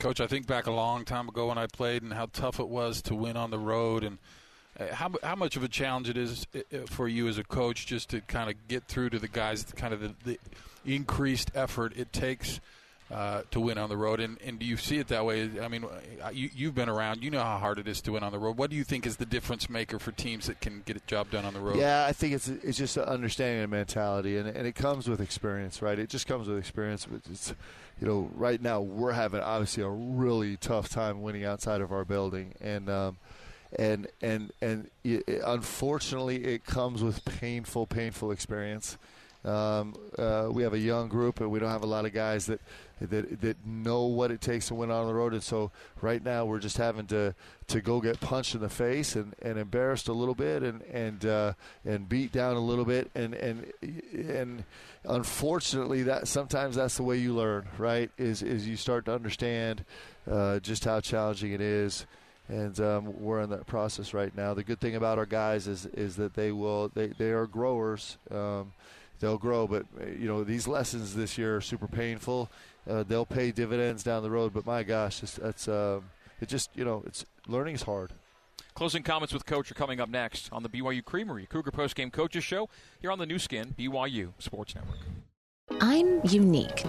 Coach, 0.00 0.20
I 0.20 0.26
think 0.26 0.46
back 0.46 0.66
a 0.66 0.72
long 0.72 1.04
time 1.04 1.28
ago 1.28 1.48
when 1.48 1.58
I 1.58 1.66
played 1.66 2.02
and 2.02 2.14
how 2.14 2.26
tough 2.32 2.60
it 2.60 2.68
was 2.68 3.02
to 3.02 3.14
win 3.14 3.36
on 3.36 3.50
the 3.50 3.58
road 3.58 4.02
and. 4.02 4.18
Uh, 4.78 4.94
how, 4.94 5.10
how 5.24 5.34
much 5.34 5.56
of 5.56 5.64
a 5.64 5.68
challenge 5.68 6.08
it 6.08 6.16
is 6.16 6.46
uh, 6.54 6.60
uh, 6.72 6.86
for 6.86 7.08
you 7.08 7.26
as 7.26 7.36
a 7.36 7.42
coach 7.42 7.84
just 7.84 8.10
to 8.10 8.20
kind 8.20 8.48
of 8.48 8.68
get 8.68 8.84
through 8.84 9.10
to 9.10 9.18
the 9.18 9.26
guys, 9.26 9.64
kind 9.74 9.92
of 9.92 10.00
the, 10.00 10.14
the 10.24 10.38
increased 10.86 11.50
effort 11.56 11.92
it 11.96 12.12
takes 12.12 12.60
uh, 13.10 13.42
to 13.50 13.60
win 13.60 13.78
on 13.78 13.88
the 13.88 13.96
road. 13.96 14.20
And, 14.20 14.38
and 14.42 14.58
do 14.58 14.66
you 14.66 14.76
see 14.76 14.98
it 14.98 15.08
that 15.08 15.24
way? 15.24 15.50
I 15.60 15.68
mean, 15.68 15.84
uh, 15.84 16.30
you, 16.30 16.50
you've 16.54 16.74
been 16.74 16.88
around. 16.88 17.22
You 17.22 17.30
know 17.30 17.42
how 17.42 17.58
hard 17.58 17.78
it 17.78 17.88
is 17.88 18.00
to 18.02 18.12
win 18.12 18.22
on 18.22 18.32
the 18.32 18.38
road. 18.38 18.58
What 18.58 18.70
do 18.70 18.76
you 18.76 18.84
think 18.84 19.06
is 19.06 19.16
the 19.16 19.26
difference 19.26 19.70
maker 19.70 19.98
for 19.98 20.12
teams 20.12 20.46
that 20.46 20.60
can 20.60 20.82
get 20.84 20.96
a 20.96 21.00
job 21.06 21.30
done 21.30 21.44
on 21.44 21.54
the 21.54 21.60
road? 21.60 21.76
Yeah, 21.76 22.04
I 22.06 22.12
think 22.12 22.34
it's 22.34 22.48
it's 22.48 22.78
just 22.78 22.96
an 22.96 23.04
understanding 23.04 23.62
and 23.62 23.70
mentality, 23.70 24.36
and, 24.36 24.48
and 24.48 24.66
it 24.66 24.74
comes 24.74 25.08
with 25.08 25.20
experience, 25.20 25.80
right? 25.80 25.98
It 25.98 26.10
just 26.10 26.26
comes 26.26 26.48
with 26.48 26.58
experience. 26.58 27.06
But 27.06 27.22
It's, 27.30 27.54
you 28.00 28.06
know, 28.06 28.30
right 28.34 28.60
now 28.60 28.80
we're 28.80 29.12
having 29.12 29.40
obviously 29.40 29.82
a 29.82 29.88
really 29.88 30.56
tough 30.56 30.88
time 30.88 31.22
winning 31.22 31.44
outside 31.44 31.80
of 31.80 31.92
our 31.92 32.04
building, 32.04 32.54
and 32.60 32.88
um, 32.88 33.18
and 33.78 34.06
and 34.20 34.52
and 34.60 34.90
it, 35.02 35.24
unfortunately, 35.44 36.44
it 36.44 36.64
comes 36.64 37.02
with 37.02 37.24
painful, 37.24 37.86
painful 37.86 38.30
experience. 38.30 38.98
Um, 39.48 39.94
uh, 40.18 40.48
we 40.50 40.62
have 40.62 40.74
a 40.74 40.78
young 40.78 41.08
group, 41.08 41.40
and 41.40 41.50
we 41.50 41.58
don't 41.58 41.70
have 41.70 41.82
a 41.82 41.86
lot 41.86 42.04
of 42.04 42.12
guys 42.12 42.46
that 42.46 42.60
that 43.00 43.40
that 43.40 43.66
know 43.66 44.02
what 44.04 44.30
it 44.30 44.40
takes 44.40 44.68
to 44.68 44.74
win 44.74 44.90
on 44.90 45.06
the 45.06 45.14
road. 45.14 45.32
And 45.32 45.42
so 45.42 45.70
right 46.02 46.22
now 46.22 46.44
we're 46.44 46.58
just 46.58 46.76
having 46.76 47.06
to 47.06 47.34
to 47.68 47.80
go 47.80 48.00
get 48.00 48.20
punched 48.20 48.54
in 48.54 48.60
the 48.60 48.68
face 48.68 49.16
and, 49.16 49.34
and 49.40 49.58
embarrassed 49.58 50.08
a 50.08 50.12
little 50.12 50.34
bit 50.34 50.62
and 50.62 50.82
and 50.82 51.24
uh, 51.24 51.52
and 51.84 52.08
beat 52.08 52.32
down 52.32 52.56
a 52.56 52.60
little 52.60 52.84
bit. 52.84 53.10
And 53.14 53.34
and 53.34 53.72
and 54.12 54.64
unfortunately, 55.04 56.02
that 56.04 56.28
sometimes 56.28 56.76
that's 56.76 56.96
the 56.96 57.04
way 57.04 57.16
you 57.16 57.32
learn. 57.34 57.68
Right? 57.78 58.10
Is 58.18 58.42
is 58.42 58.68
you 58.68 58.76
start 58.76 59.06
to 59.06 59.14
understand 59.14 59.84
uh, 60.30 60.58
just 60.60 60.84
how 60.84 61.00
challenging 61.00 61.52
it 61.52 61.60
is 61.60 62.06
and 62.50 62.80
um, 62.80 63.20
we're 63.20 63.42
in 63.42 63.50
that 63.50 63.66
process 63.66 64.14
right 64.14 64.34
now. 64.34 64.54
The 64.54 64.64
good 64.64 64.80
thing 64.80 64.96
about 64.96 65.18
our 65.18 65.26
guys 65.26 65.66
is 65.66 65.86
is 65.86 66.16
that 66.16 66.34
they 66.34 66.50
will 66.50 66.90
they, 66.94 67.08
they 67.08 67.30
are 67.30 67.46
growers. 67.46 68.16
Um, 68.30 68.72
they'll 69.20 69.38
grow. 69.38 69.66
But 69.66 69.86
you 70.18 70.26
know, 70.28 70.44
these 70.44 70.68
lessons 70.68 71.14
this 71.14 71.38
year 71.38 71.56
are 71.56 71.60
super 71.60 71.86
painful. 71.86 72.50
Uh, 72.88 73.02
they'll 73.02 73.26
pay 73.26 73.50
dividends 73.50 74.02
down 74.02 74.22
the 74.22 74.30
road. 74.30 74.52
But 74.52 74.66
my 74.66 74.82
gosh, 74.82 75.22
it's, 75.22 75.34
that's 75.34 75.68
uh, 75.68 76.00
it. 76.40 76.48
Just 76.48 76.70
you 76.74 76.84
know, 76.84 77.02
it's 77.06 77.24
learning 77.46 77.74
is 77.74 77.82
hard. 77.82 78.12
Closing 78.74 79.02
comments 79.02 79.34
with 79.34 79.44
Coach 79.44 79.70
are 79.70 79.74
coming 79.74 80.00
up 80.00 80.08
next 80.08 80.48
on 80.52 80.62
the 80.62 80.68
BYU 80.68 81.04
Creamery 81.04 81.46
Cougar 81.46 81.72
Post 81.72 81.96
Game 81.96 82.10
Coaches 82.10 82.44
Show 82.44 82.68
here 83.00 83.10
on 83.10 83.18
the 83.18 83.26
Nu 83.26 83.38
Skin 83.38 83.74
BYU 83.76 84.32
Sports 84.38 84.74
Network. 84.74 84.98
I'm 85.80 86.20
unique. 86.24 86.84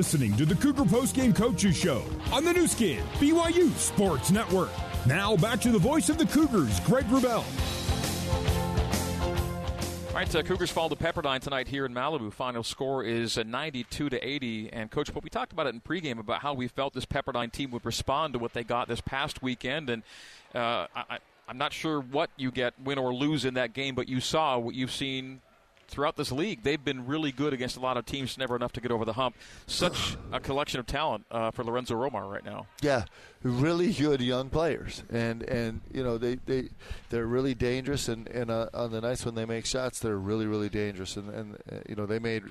Listening 0.00 0.34
to 0.38 0.46
the 0.46 0.54
Cougar 0.54 0.86
Post 0.86 1.14
Game 1.14 1.34
Coaches 1.34 1.76
Show 1.76 2.02
on 2.32 2.42
the 2.42 2.54
Nu 2.54 2.66
Skin, 2.66 3.04
BYU 3.18 3.70
Sports 3.76 4.30
Network. 4.30 4.70
Now 5.04 5.36
back 5.36 5.60
to 5.60 5.70
the 5.70 5.78
voice 5.78 6.08
of 6.08 6.16
the 6.16 6.24
Cougars, 6.24 6.80
Greg 6.80 7.04
Wrubell. 7.08 7.44
All 10.08 10.14
right, 10.14 10.34
uh, 10.34 10.42
Cougars 10.42 10.70
fall 10.70 10.88
to 10.88 10.96
Pepperdine 10.96 11.40
tonight 11.40 11.68
here 11.68 11.84
in 11.84 11.92
Malibu. 11.92 12.32
Final 12.32 12.62
score 12.62 13.04
is 13.04 13.36
uh, 13.36 13.42
92 13.42 14.08
to 14.08 14.26
80. 14.26 14.72
And 14.72 14.90
Coach, 14.90 15.12
but 15.12 15.22
we 15.22 15.28
talked 15.28 15.52
about 15.52 15.66
it 15.66 15.74
in 15.74 15.82
pregame 15.82 16.18
about 16.18 16.40
how 16.40 16.54
we 16.54 16.66
felt 16.66 16.94
this 16.94 17.04
Pepperdine 17.04 17.52
team 17.52 17.70
would 17.72 17.84
respond 17.84 18.32
to 18.32 18.38
what 18.38 18.54
they 18.54 18.64
got 18.64 18.88
this 18.88 19.02
past 19.02 19.42
weekend. 19.42 19.90
And 19.90 20.02
uh, 20.54 20.86
I, 20.96 21.18
I'm 21.46 21.58
not 21.58 21.74
sure 21.74 22.00
what 22.00 22.30
you 22.38 22.50
get, 22.50 22.72
win 22.82 22.96
or 22.96 23.12
lose 23.12 23.44
in 23.44 23.52
that 23.52 23.74
game, 23.74 23.94
but 23.94 24.08
you 24.08 24.20
saw 24.20 24.56
what 24.56 24.74
you've 24.74 24.92
seen 24.92 25.42
throughout 25.90 26.16
this 26.16 26.32
league, 26.32 26.62
they've 26.62 26.82
been 26.82 27.06
really 27.06 27.32
good 27.32 27.52
against 27.52 27.76
a 27.76 27.80
lot 27.80 27.96
of 27.96 28.06
teams, 28.06 28.38
never 28.38 28.56
enough 28.56 28.72
to 28.72 28.80
get 28.80 28.90
over 28.90 29.04
the 29.04 29.14
hump. 29.14 29.36
Such 29.66 30.16
a 30.32 30.40
collection 30.40 30.80
of 30.80 30.86
talent 30.86 31.26
uh, 31.30 31.50
for 31.50 31.64
Lorenzo 31.64 31.94
Romar 31.94 32.30
right 32.30 32.44
now. 32.44 32.66
Yeah, 32.80 33.04
really 33.42 33.92
good 33.92 34.20
young 34.20 34.48
players, 34.48 35.02
and 35.10 35.42
and 35.42 35.80
you 35.92 36.02
know 36.02 36.16
they 36.18 36.36
they 36.46 36.68
they're 37.10 37.26
really 37.26 37.54
dangerous, 37.54 38.08
and 38.08 38.28
and 38.28 38.50
uh, 38.50 38.68
on 38.72 38.92
the 38.92 39.00
nights 39.00 39.24
when 39.24 39.34
they 39.34 39.44
make 39.44 39.66
shots, 39.66 39.98
they're 39.98 40.16
really 40.16 40.46
really 40.46 40.68
dangerous, 40.68 41.16
and 41.16 41.28
and 41.30 41.54
uh, 41.70 41.76
you 41.88 41.96
know 41.96 42.06
they 42.06 42.18
made 42.18 42.44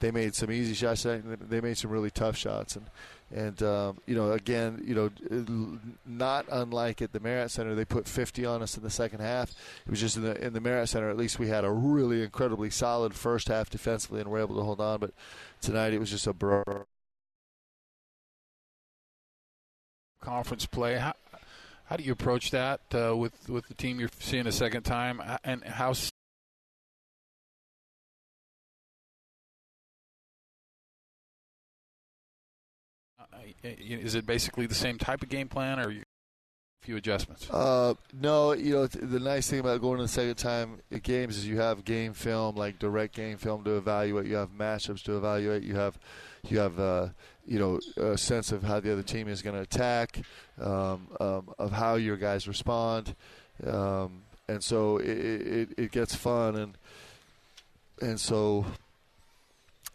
they 0.00 0.10
made 0.10 0.34
some 0.34 0.50
easy 0.50 0.74
shots, 0.74 1.02
they 1.04 1.60
made 1.60 1.76
some 1.76 1.90
really 1.90 2.10
tough 2.10 2.36
shots, 2.36 2.76
and 2.76 2.86
and 3.34 3.60
um, 3.62 3.98
you 4.06 4.14
know, 4.14 4.32
again, 4.32 4.82
you 4.84 4.94
know, 4.94 5.78
not 6.06 6.46
unlike 6.50 7.02
at 7.02 7.12
the 7.12 7.20
Marriott 7.20 7.50
Center, 7.50 7.74
they 7.74 7.84
put 7.84 8.06
50 8.06 8.46
on 8.46 8.62
us 8.62 8.76
in 8.76 8.84
the 8.84 8.90
second 8.90 9.20
half. 9.20 9.50
It 9.84 9.90
was 9.90 10.00
just 10.00 10.16
in 10.16 10.22
the 10.22 10.40
in 10.44 10.52
the 10.52 10.60
Marriott 10.60 10.88
Center. 10.88 11.10
At 11.10 11.16
least 11.16 11.38
we 11.38 11.48
had 11.48 11.64
a 11.64 11.70
really 11.70 12.22
incredibly 12.22 12.70
solid 12.70 13.14
first 13.14 13.48
half 13.48 13.68
defensively, 13.68 14.20
and 14.20 14.30
were 14.30 14.38
able 14.38 14.56
to 14.56 14.62
hold 14.62 14.80
on. 14.80 15.00
But 15.00 15.12
tonight 15.60 15.92
it 15.92 15.98
was 15.98 16.10
just 16.10 16.26
a. 16.26 16.34
Conference 20.20 20.66
play. 20.66 20.96
How, 20.96 21.14
how 21.84 21.96
do 21.96 22.02
you 22.02 22.12
approach 22.12 22.50
that 22.50 22.80
uh, 22.94 23.16
with 23.16 23.48
with 23.48 23.66
the 23.68 23.74
team 23.74 23.98
you're 23.98 24.08
seeing 24.20 24.46
a 24.46 24.52
second 24.52 24.82
time, 24.82 25.20
and 25.44 25.64
how 25.64 25.94
is 33.78 34.14
it 34.14 34.26
basically 34.26 34.66
the 34.66 34.74
same 34.74 34.98
type 34.98 35.22
of 35.22 35.28
game 35.28 35.48
plan, 35.48 35.78
or 35.78 35.90
a 35.90 36.02
few 36.82 36.96
adjustments? 36.96 37.48
Uh, 37.50 37.94
no, 38.12 38.52
you 38.52 38.72
know 38.72 38.86
the 38.86 39.20
nice 39.20 39.48
thing 39.48 39.60
about 39.60 39.80
going 39.80 39.98
to 39.98 40.04
the 40.04 40.08
second 40.08 40.36
time 40.36 40.80
games 41.02 41.36
is 41.36 41.46
you 41.46 41.58
have 41.58 41.84
game 41.84 42.12
film, 42.12 42.56
like 42.56 42.78
direct 42.78 43.14
game 43.14 43.36
film 43.36 43.64
to 43.64 43.76
evaluate. 43.76 44.26
You 44.26 44.36
have 44.36 44.50
matchups 44.50 45.02
to 45.04 45.16
evaluate. 45.16 45.62
You 45.62 45.76
have 45.76 45.98
you 46.48 46.58
have 46.58 46.78
uh, 46.78 47.08
you 47.44 47.58
know 47.58 47.80
a 47.96 48.16
sense 48.16 48.52
of 48.52 48.62
how 48.62 48.80
the 48.80 48.92
other 48.92 49.02
team 49.02 49.28
is 49.28 49.42
going 49.42 49.56
to 49.56 49.62
attack, 49.62 50.20
um, 50.60 51.08
um, 51.20 51.50
of 51.58 51.72
how 51.72 51.94
your 51.96 52.16
guys 52.16 52.46
respond, 52.48 53.14
um, 53.66 54.22
and 54.48 54.62
so 54.62 54.98
it, 54.98 55.08
it, 55.08 55.68
it 55.76 55.92
gets 55.92 56.14
fun 56.14 56.56
and 56.56 56.78
and 58.00 58.20
so 58.20 58.66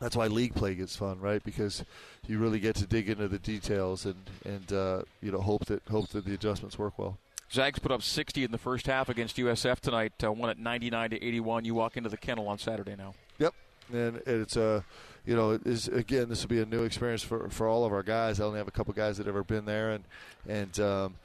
that's 0.01 0.15
why 0.15 0.27
league 0.27 0.55
play 0.55 0.73
gets 0.75 0.95
fun, 0.95 1.21
right? 1.21 1.41
Because 1.43 1.85
you 2.27 2.39
really 2.39 2.59
get 2.59 2.75
to 2.77 2.87
dig 2.87 3.07
into 3.07 3.27
the 3.27 3.39
details 3.39 4.05
and 4.05 4.15
and 4.43 4.73
uh, 4.73 5.03
you 5.21 5.31
know 5.31 5.39
hope 5.39 5.65
that 5.67 5.83
hope 5.89 6.09
that 6.09 6.25
the 6.25 6.33
adjustments 6.33 6.77
work 6.77 6.97
well. 6.97 7.17
Zags 7.53 7.79
put 7.79 7.91
up 7.91 8.01
60 8.01 8.45
in 8.45 8.51
the 8.51 8.57
first 8.57 8.87
half 8.87 9.09
against 9.09 9.35
USF 9.35 9.81
tonight. 9.81 10.13
Uh, 10.23 10.31
won 10.31 10.49
at 10.49 10.57
99 10.57 11.09
to 11.09 11.21
81. 11.21 11.65
You 11.65 11.75
walk 11.75 11.97
into 11.97 12.07
the 12.07 12.15
kennel 12.15 12.47
on 12.47 12.57
Saturday 12.57 12.95
now. 12.95 13.13
Yep, 13.39 13.53
and 13.91 14.21
it's 14.25 14.55
a, 14.55 14.63
uh, 14.63 14.81
you 15.25 15.35
know, 15.35 15.59
is 15.65 15.87
again 15.87 16.29
this 16.29 16.41
will 16.41 16.49
be 16.49 16.61
a 16.61 16.65
new 16.65 16.83
experience 16.83 17.21
for 17.21 17.49
for 17.49 17.67
all 17.67 17.85
of 17.85 17.93
our 17.93 18.03
guys. 18.03 18.41
I 18.41 18.45
only 18.45 18.57
have 18.57 18.67
a 18.67 18.71
couple 18.71 18.93
guys 18.93 19.17
that 19.17 19.27
have 19.27 19.35
ever 19.35 19.43
been 19.43 19.65
there, 19.65 19.91
and 19.91 20.03
and 20.49 20.79
um, 20.79 21.15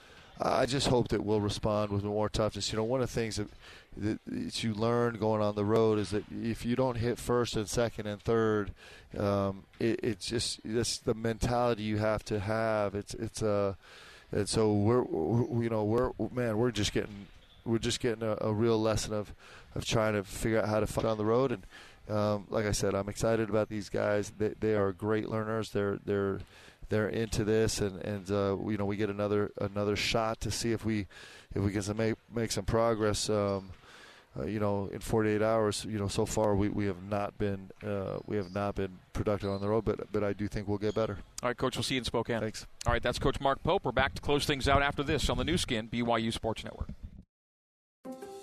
I 0.40 0.66
just 0.66 0.88
hope 0.88 1.08
that 1.08 1.24
we'll 1.24 1.40
respond 1.40 1.90
with 1.90 2.04
more 2.04 2.28
toughness. 2.28 2.70
You 2.70 2.76
know, 2.76 2.84
one 2.84 3.00
of 3.00 3.08
the 3.08 3.14
things 3.14 3.36
that 3.36 3.48
that 3.98 4.62
you 4.62 4.74
learn 4.74 5.16
going 5.16 5.40
on 5.40 5.54
the 5.54 5.64
road 5.64 5.98
is 5.98 6.10
that 6.10 6.24
if 6.30 6.66
you 6.66 6.76
don't 6.76 6.96
hit 6.96 7.18
first 7.18 7.56
and 7.56 7.66
second 7.66 8.06
and 8.06 8.20
third, 8.20 8.72
um, 9.18 9.64
it, 9.80 10.00
it's 10.02 10.26
just 10.26 10.60
that's 10.64 10.98
the 10.98 11.14
mentality 11.14 11.82
you 11.82 11.96
have 11.96 12.24
to 12.26 12.38
have. 12.38 12.94
It's 12.94 13.14
it's 13.14 13.40
a 13.40 13.48
uh, 13.48 13.74
and 14.32 14.48
so 14.48 14.72
we're, 14.72 15.02
we're 15.02 15.62
you 15.62 15.70
know 15.70 15.84
we're 15.84 16.10
man 16.32 16.58
we're 16.58 16.70
just 16.70 16.92
getting 16.92 17.26
we're 17.64 17.78
just 17.78 18.00
getting 18.00 18.22
a, 18.22 18.36
a, 18.40 18.52
real 18.52 18.80
lesson 18.80 19.14
of 19.14 19.32
of 19.74 19.84
trying 19.84 20.14
to 20.14 20.24
figure 20.24 20.60
out 20.60 20.68
how 20.68 20.80
to 20.80 20.86
fight 20.86 21.04
on 21.04 21.16
the 21.16 21.24
road 21.24 21.52
and 21.52 21.62
um, 22.08 22.46
like 22.50 22.66
I 22.66 22.72
said, 22.72 22.94
I'm 22.94 23.08
excited 23.08 23.50
about 23.50 23.68
these 23.68 23.88
guys. 23.88 24.32
They, 24.38 24.54
they 24.60 24.74
are 24.74 24.92
great 24.92 25.28
learners. 25.28 25.70
They're 25.70 25.98
they're 26.04 26.38
they're 26.88 27.08
into 27.08 27.44
this, 27.44 27.80
and 27.80 28.00
and 28.02 28.30
uh, 28.30 28.56
you 28.68 28.76
know 28.76 28.84
we 28.84 28.96
get 28.96 29.10
another 29.10 29.52
another 29.60 29.96
shot 29.96 30.40
to 30.40 30.50
see 30.50 30.72
if 30.72 30.84
we 30.84 31.06
if 31.54 31.62
we 31.62 31.72
can 31.72 31.96
make 31.96 32.16
make 32.34 32.52
some 32.52 32.64
progress. 32.64 33.28
Um, 33.28 33.70
uh, 34.38 34.44
you 34.44 34.60
know, 34.60 34.88
in 34.92 35.00
48 35.00 35.40
hours, 35.40 35.86
you 35.88 35.98
know, 35.98 36.08
so 36.08 36.26
far 36.26 36.54
we, 36.54 36.68
we 36.68 36.84
have 36.86 37.02
not 37.02 37.38
been 37.38 37.70
uh, 37.82 38.18
we 38.26 38.36
have 38.36 38.54
not 38.54 38.74
been 38.74 38.98
productive 39.12 39.48
on 39.48 39.60
the 39.60 39.68
road, 39.68 39.84
but 39.84 40.12
but 40.12 40.22
I 40.22 40.32
do 40.32 40.46
think 40.46 40.68
we'll 40.68 40.78
get 40.78 40.94
better. 40.94 41.18
All 41.42 41.48
right, 41.48 41.56
Coach. 41.56 41.76
We'll 41.76 41.84
see 41.84 41.94
you 41.94 42.00
in 42.00 42.04
Spokane. 42.04 42.40
Thanks. 42.40 42.66
All 42.86 42.92
right, 42.92 43.02
that's 43.02 43.18
Coach 43.18 43.40
Mark 43.40 43.62
Pope. 43.62 43.84
We're 43.84 43.92
back 43.92 44.14
to 44.14 44.22
close 44.22 44.44
things 44.44 44.68
out 44.68 44.82
after 44.82 45.02
this 45.02 45.30
on 45.30 45.38
the 45.38 45.44
Nu 45.44 45.56
Skin 45.56 45.88
BYU 45.88 46.32
Sports 46.32 46.64
Network. 46.64 46.88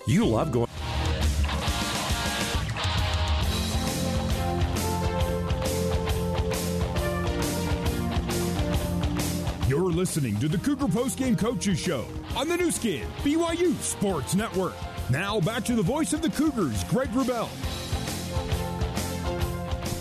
You 0.08 0.26
love 0.26 0.52
going. 0.52 0.70
You're 9.74 9.92
listening 9.92 10.38
to 10.40 10.48
the 10.48 10.60
Cougar 10.60 10.86
Postgame 10.86 11.36
Coaches 11.36 11.80
Show 11.80 12.06
on 12.38 12.48
the 12.48 12.56
Nu 12.56 12.70
Skin, 12.70 13.08
BYU 13.24 13.74
Sports 13.82 14.36
Network. 14.36 14.76
Now 15.10 15.40
back 15.40 15.66
to 15.66 15.74
the 15.74 15.82
voice 15.82 16.14
of 16.14 16.22
the 16.22 16.30
Cougars, 16.30 16.84
Greg 16.84 17.10
Wrubell. 17.10 17.50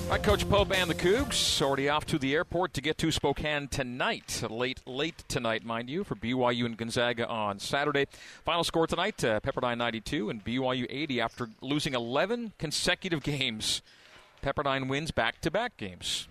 All 0.05 0.11
right, 0.11 0.23
Coach 0.23 0.47
Pope 0.47 0.77
and 0.77 0.91
the 0.91 0.95
Cougs 0.95 1.63
already 1.63 1.89
off 1.89 2.05
to 2.05 2.19
the 2.19 2.35
airport 2.35 2.75
to 2.75 2.83
get 2.83 2.99
to 2.99 3.11
Spokane 3.11 3.67
tonight. 3.67 4.43
Late, 4.51 4.83
late 4.87 5.25
tonight, 5.27 5.65
mind 5.65 5.89
you, 5.89 6.05
for 6.05 6.17
BYU 6.17 6.67
and 6.67 6.77
Gonzaga 6.77 7.27
on 7.27 7.59
Saturday. 7.59 8.09
Final 8.45 8.65
score 8.65 8.87
tonight: 8.87 9.25
uh, 9.25 9.41
Pepperdine 9.41 9.79
92 9.79 10.29
and 10.29 10.45
BYU 10.45 10.85
80 10.91 11.19
after 11.19 11.49
losing 11.63 11.95
11 11.95 12.53
consecutive 12.59 13.23
games. 13.23 13.81
Pepperdine 14.43 14.87
wins 14.87 15.13
back-to-back 15.13 15.79
games. 15.79 16.29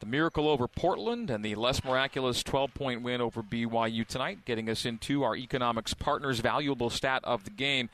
The 0.00 0.06
miracle 0.06 0.48
over 0.48 0.68
Portland 0.68 1.28
and 1.28 1.44
the 1.44 1.56
less 1.56 1.82
miraculous 1.82 2.44
12 2.44 2.72
point 2.72 3.02
win 3.02 3.20
over 3.20 3.42
BYU 3.42 4.06
tonight, 4.06 4.44
getting 4.44 4.70
us 4.70 4.86
into 4.86 5.24
our 5.24 5.34
economics 5.34 5.92
partners' 5.92 6.38
valuable 6.38 6.88
stat 6.88 7.20
of 7.24 7.42
the 7.42 7.50
game. 7.50 7.90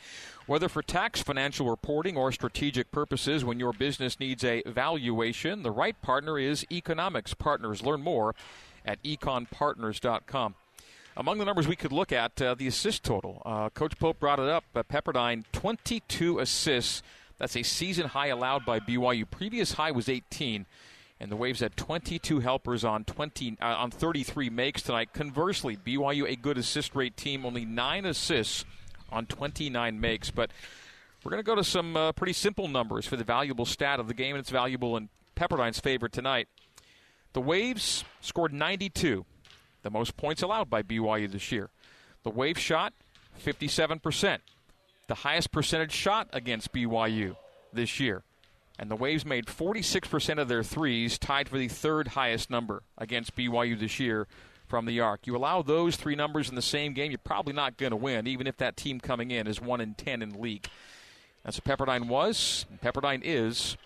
Whether 0.46 0.68
for 0.68 0.82
tax, 0.82 1.22
financial 1.22 1.70
reporting, 1.70 2.18
or 2.18 2.30
strategic 2.30 2.92
purposes, 2.92 3.42
when 3.42 3.58
your 3.58 3.72
business 3.72 4.20
needs 4.20 4.44
a 4.44 4.62
valuation, 4.66 5.62
the 5.62 5.70
right 5.70 6.00
partner 6.02 6.38
is 6.38 6.66
Economics 6.70 7.32
Partners. 7.32 7.82
Learn 7.82 8.02
more 8.02 8.34
at 8.84 9.02
econpartners.com. 9.02 10.54
Among 11.16 11.38
the 11.38 11.44
numbers 11.46 11.66
we 11.66 11.76
could 11.76 11.92
look 11.92 12.12
at, 12.12 12.42
uh, 12.42 12.54
the 12.54 12.66
assist 12.66 13.02
total. 13.02 13.40
Uh, 13.46 13.70
Coach 13.70 13.98
Pope 13.98 14.20
brought 14.20 14.40
it 14.40 14.48
up. 14.48 14.64
Uh, 14.74 14.82
Pepperdine, 14.82 15.44
22 15.52 16.38
assists. 16.38 17.02
That's 17.38 17.56
a 17.56 17.62
season 17.62 18.08
high 18.08 18.26
allowed 18.26 18.66
by 18.66 18.78
BYU. 18.78 19.24
Previous 19.30 19.72
high 19.72 19.92
was 19.92 20.10
18 20.10 20.66
and 21.24 21.32
the 21.32 21.36
Waves 21.36 21.60
had 21.60 21.74
22 21.74 22.40
helpers 22.40 22.84
on 22.84 23.02
20 23.04 23.56
uh, 23.58 23.64
on 23.64 23.90
33 23.90 24.50
makes 24.50 24.82
tonight. 24.82 25.14
Conversely, 25.14 25.74
BYU 25.74 26.30
a 26.30 26.36
good 26.36 26.58
assist 26.58 26.94
rate 26.94 27.16
team, 27.16 27.46
only 27.46 27.64
nine 27.64 28.04
assists 28.04 28.66
on 29.10 29.24
29 29.24 29.98
makes. 29.98 30.30
But 30.30 30.50
we're 31.24 31.30
going 31.30 31.42
to 31.42 31.46
go 31.46 31.54
to 31.54 31.64
some 31.64 31.96
uh, 31.96 32.12
pretty 32.12 32.34
simple 32.34 32.68
numbers 32.68 33.06
for 33.06 33.16
the 33.16 33.24
valuable 33.24 33.64
stat 33.64 34.00
of 34.00 34.06
the 34.06 34.12
game, 34.12 34.34
and 34.34 34.40
it's 34.40 34.50
valuable 34.50 34.98
in 34.98 35.08
Pepperdine's 35.34 35.80
favor 35.80 36.10
tonight. 36.10 36.46
The 37.32 37.40
Waves 37.40 38.04
scored 38.20 38.52
92, 38.52 39.24
the 39.80 39.90
most 39.90 40.18
points 40.18 40.42
allowed 40.42 40.68
by 40.68 40.82
BYU 40.82 41.32
this 41.32 41.50
year. 41.50 41.70
The 42.22 42.30
Waves 42.30 42.60
shot 42.60 42.92
57%, 43.42 44.40
the 45.08 45.14
highest 45.14 45.50
percentage 45.50 45.92
shot 45.92 46.28
against 46.34 46.70
BYU 46.70 47.36
this 47.72 47.98
year. 47.98 48.24
And 48.78 48.90
the 48.90 48.96
Waves 48.96 49.24
made 49.24 49.46
46% 49.46 50.38
of 50.38 50.48
their 50.48 50.62
threes, 50.62 51.18
tied 51.18 51.48
for 51.48 51.58
the 51.58 51.68
third 51.68 52.08
highest 52.08 52.50
number 52.50 52.82
against 52.98 53.36
BYU 53.36 53.78
this 53.78 54.00
year 54.00 54.26
from 54.66 54.86
the 54.86 55.00
arc. 55.00 55.26
You 55.26 55.36
allow 55.36 55.62
those 55.62 55.96
three 55.96 56.16
numbers 56.16 56.48
in 56.48 56.56
the 56.56 56.62
same 56.62 56.92
game, 56.92 57.10
you're 57.10 57.18
probably 57.18 57.52
not 57.52 57.76
going 57.76 57.90
to 57.90 57.96
win, 57.96 58.26
even 58.26 58.46
if 58.46 58.56
that 58.56 58.76
team 58.76 58.98
coming 58.98 59.30
in 59.30 59.46
is 59.46 59.60
1 59.60 59.80
in 59.80 59.94
10 59.94 60.22
in 60.22 60.30
the 60.30 60.38
league. 60.38 60.66
That's 61.44 61.60
what 61.62 61.78
Pepperdine 61.78 62.08
was. 62.08 62.66
Pepperdine 62.82 63.20
is 63.22 63.76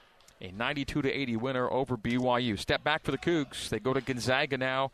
a 0.41 0.51
92 0.53 1.03
to 1.03 1.13
80 1.13 1.37
winner 1.37 1.71
over 1.71 1.97
BYU. 1.97 2.59
Step 2.59 2.85
back 2.85 3.03
for 3.03 3.11
the 3.11 3.19
Cougs. 3.19 3.69
They 3.69 3.81
go 3.81 3.93
to 3.93 4.01
Gonzaga 4.01 4.57
now 4.57 4.93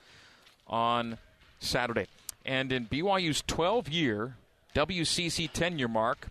on 0.67 1.19
Saturday. 1.61 2.07
And 2.45 2.73
in 2.73 2.87
BYU's 2.87 3.43
12 3.47 3.89
year 3.89 4.37
WCC 4.75 5.51
tenure 5.53 5.89
mark, 5.89 6.29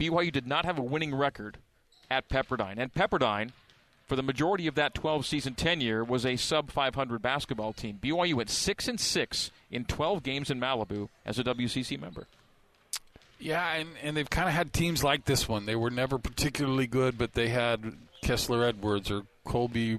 BYU 0.00 0.32
did 0.32 0.46
not 0.46 0.64
have 0.64 0.78
a 0.78 0.82
winning 0.82 1.14
record 1.14 1.58
at 2.10 2.28
Pepperdine. 2.28 2.78
And 2.78 2.92
Pepperdine, 2.92 3.50
for 4.06 4.16
the 4.16 4.22
majority 4.22 4.66
of 4.66 4.74
that 4.76 4.94
12 4.94 5.26
season 5.26 5.54
tenure, 5.54 6.04
was 6.04 6.24
a 6.24 6.36
sub 6.36 6.70
500 6.70 7.20
basketball 7.20 7.72
team. 7.72 7.98
BYU 8.02 8.34
went 8.34 8.50
6 8.50 8.88
and 8.88 9.00
6 9.00 9.50
in 9.70 9.84
12 9.84 10.22
games 10.22 10.50
in 10.50 10.60
Malibu 10.60 11.08
as 11.24 11.38
a 11.38 11.44
WCC 11.44 12.00
member. 12.00 12.26
Yeah, 13.38 13.74
and, 13.74 13.90
and 14.02 14.16
they've 14.16 14.30
kind 14.30 14.48
of 14.48 14.54
had 14.54 14.72
teams 14.72 15.04
like 15.04 15.24
this 15.24 15.48
one. 15.48 15.66
They 15.66 15.76
were 15.76 15.90
never 15.90 16.18
particularly 16.18 16.86
good, 16.86 17.18
but 17.18 17.34
they 17.34 17.48
had 17.48 17.94
Kessler 18.22 18.64
Edwards 18.64 19.10
or 19.10 19.22
Colby 19.44 19.98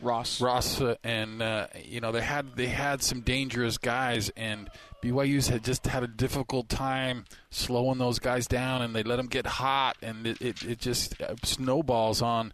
Ross. 0.00 0.40
Ross, 0.40 0.80
uh, 0.80 0.96
and 1.02 1.42
uh, 1.42 1.66
you 1.84 2.00
know 2.00 2.12
they 2.12 2.22
had 2.22 2.56
they 2.56 2.66
had 2.66 3.02
some 3.02 3.20
dangerous 3.20 3.78
guys, 3.78 4.30
and 4.36 4.70
BYU's 5.02 5.48
had 5.48 5.64
just 5.64 5.86
had 5.86 6.02
a 6.02 6.08
difficult 6.08 6.68
time 6.68 7.24
slowing 7.50 7.98
those 7.98 8.18
guys 8.18 8.46
down, 8.46 8.82
and 8.82 8.94
they 8.94 9.02
let 9.02 9.16
them 9.16 9.26
get 9.26 9.46
hot, 9.46 9.96
and 10.02 10.26
it 10.26 10.40
it, 10.40 10.62
it 10.62 10.78
just 10.78 11.20
uh, 11.20 11.34
snowballs 11.42 12.22
on 12.22 12.52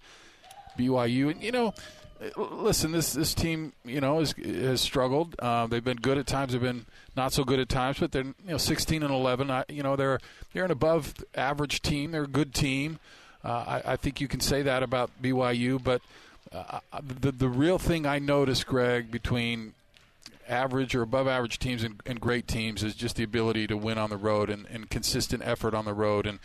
BYU. 0.78 1.30
And 1.30 1.42
you 1.42 1.52
know, 1.52 1.74
listen, 2.36 2.92
this 2.92 3.12
this 3.12 3.34
team 3.34 3.72
you 3.84 4.00
know 4.00 4.18
has 4.18 4.32
has 4.32 4.80
struggled. 4.80 5.36
Uh, 5.38 5.66
they've 5.66 5.84
been 5.84 5.98
good 5.98 6.18
at 6.18 6.26
times. 6.26 6.52
They've 6.52 6.60
been 6.60 6.86
not 7.16 7.32
so 7.32 7.44
good 7.44 7.60
at 7.60 7.68
times, 7.68 7.98
but 7.98 8.12
they're 8.12 8.24
you 8.24 8.34
know 8.46 8.58
16 8.58 9.02
and 9.02 9.12
11. 9.12 9.50
I, 9.50 9.64
you 9.68 9.82
know 9.82 9.96
they're 9.96 10.20
they're 10.52 10.64
an 10.64 10.70
above 10.70 11.14
average 11.34 11.82
team. 11.82 12.12
They're 12.12 12.24
a 12.24 12.28
good 12.28 12.54
team. 12.54 12.98
Uh, 13.44 13.80
I, 13.84 13.92
I 13.92 13.96
think 13.96 14.20
you 14.20 14.28
can 14.28 14.40
say 14.40 14.62
that 14.62 14.82
about 14.82 15.10
BYU, 15.22 15.82
but 15.82 16.00
uh, 16.52 16.80
the 17.20 17.32
the 17.32 17.48
real 17.48 17.78
thing 17.78 18.06
I 18.06 18.18
notice, 18.18 18.64
Greg, 18.64 19.10
between 19.10 19.74
average 20.48 20.94
or 20.94 21.02
above 21.02 21.26
average 21.26 21.58
teams 21.58 21.82
and, 21.82 22.00
and, 22.06 22.20
great 22.20 22.46
teams 22.46 22.82
is 22.82 22.94
just 22.94 23.16
the 23.16 23.22
ability 23.22 23.66
to 23.66 23.76
win 23.76 23.98
on 23.98 24.10
the 24.10 24.16
road 24.16 24.50
and, 24.50 24.66
and 24.70 24.90
consistent 24.90 25.42
effort 25.44 25.74
on 25.74 25.86
the 25.86 25.94
road 25.94 26.26
and, 26.26 26.38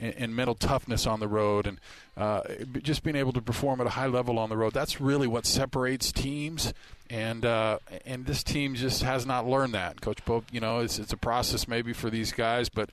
and, 0.00 0.14
and 0.16 0.34
mental 0.34 0.54
toughness 0.54 1.06
on 1.06 1.20
the 1.20 1.28
road 1.28 1.66
and 1.66 1.78
uh, 2.16 2.42
just 2.82 3.02
being 3.02 3.16
able 3.16 3.32
to 3.32 3.40
perform 3.40 3.80
at 3.80 3.86
a 3.86 3.90
high 3.90 4.06
level 4.06 4.38
on 4.38 4.48
the 4.48 4.56
road. 4.56 4.72
That's 4.72 5.00
really 5.00 5.26
what 5.26 5.46
separates 5.46 6.12
teams. 6.12 6.72
And 7.10 7.44
uh, 7.44 7.78
and 8.06 8.24
this 8.24 8.42
team 8.42 8.74
just 8.74 9.02
has 9.02 9.26
not 9.26 9.46
learned 9.46 9.74
that. 9.74 10.00
Coach 10.00 10.24
Pope, 10.24 10.46
you 10.50 10.60
know, 10.60 10.78
it's, 10.78 10.98
it's 10.98 11.12
a 11.12 11.16
process 11.16 11.68
maybe 11.68 11.92
for 11.92 12.08
these 12.08 12.32
guys, 12.32 12.70
but 12.70 12.88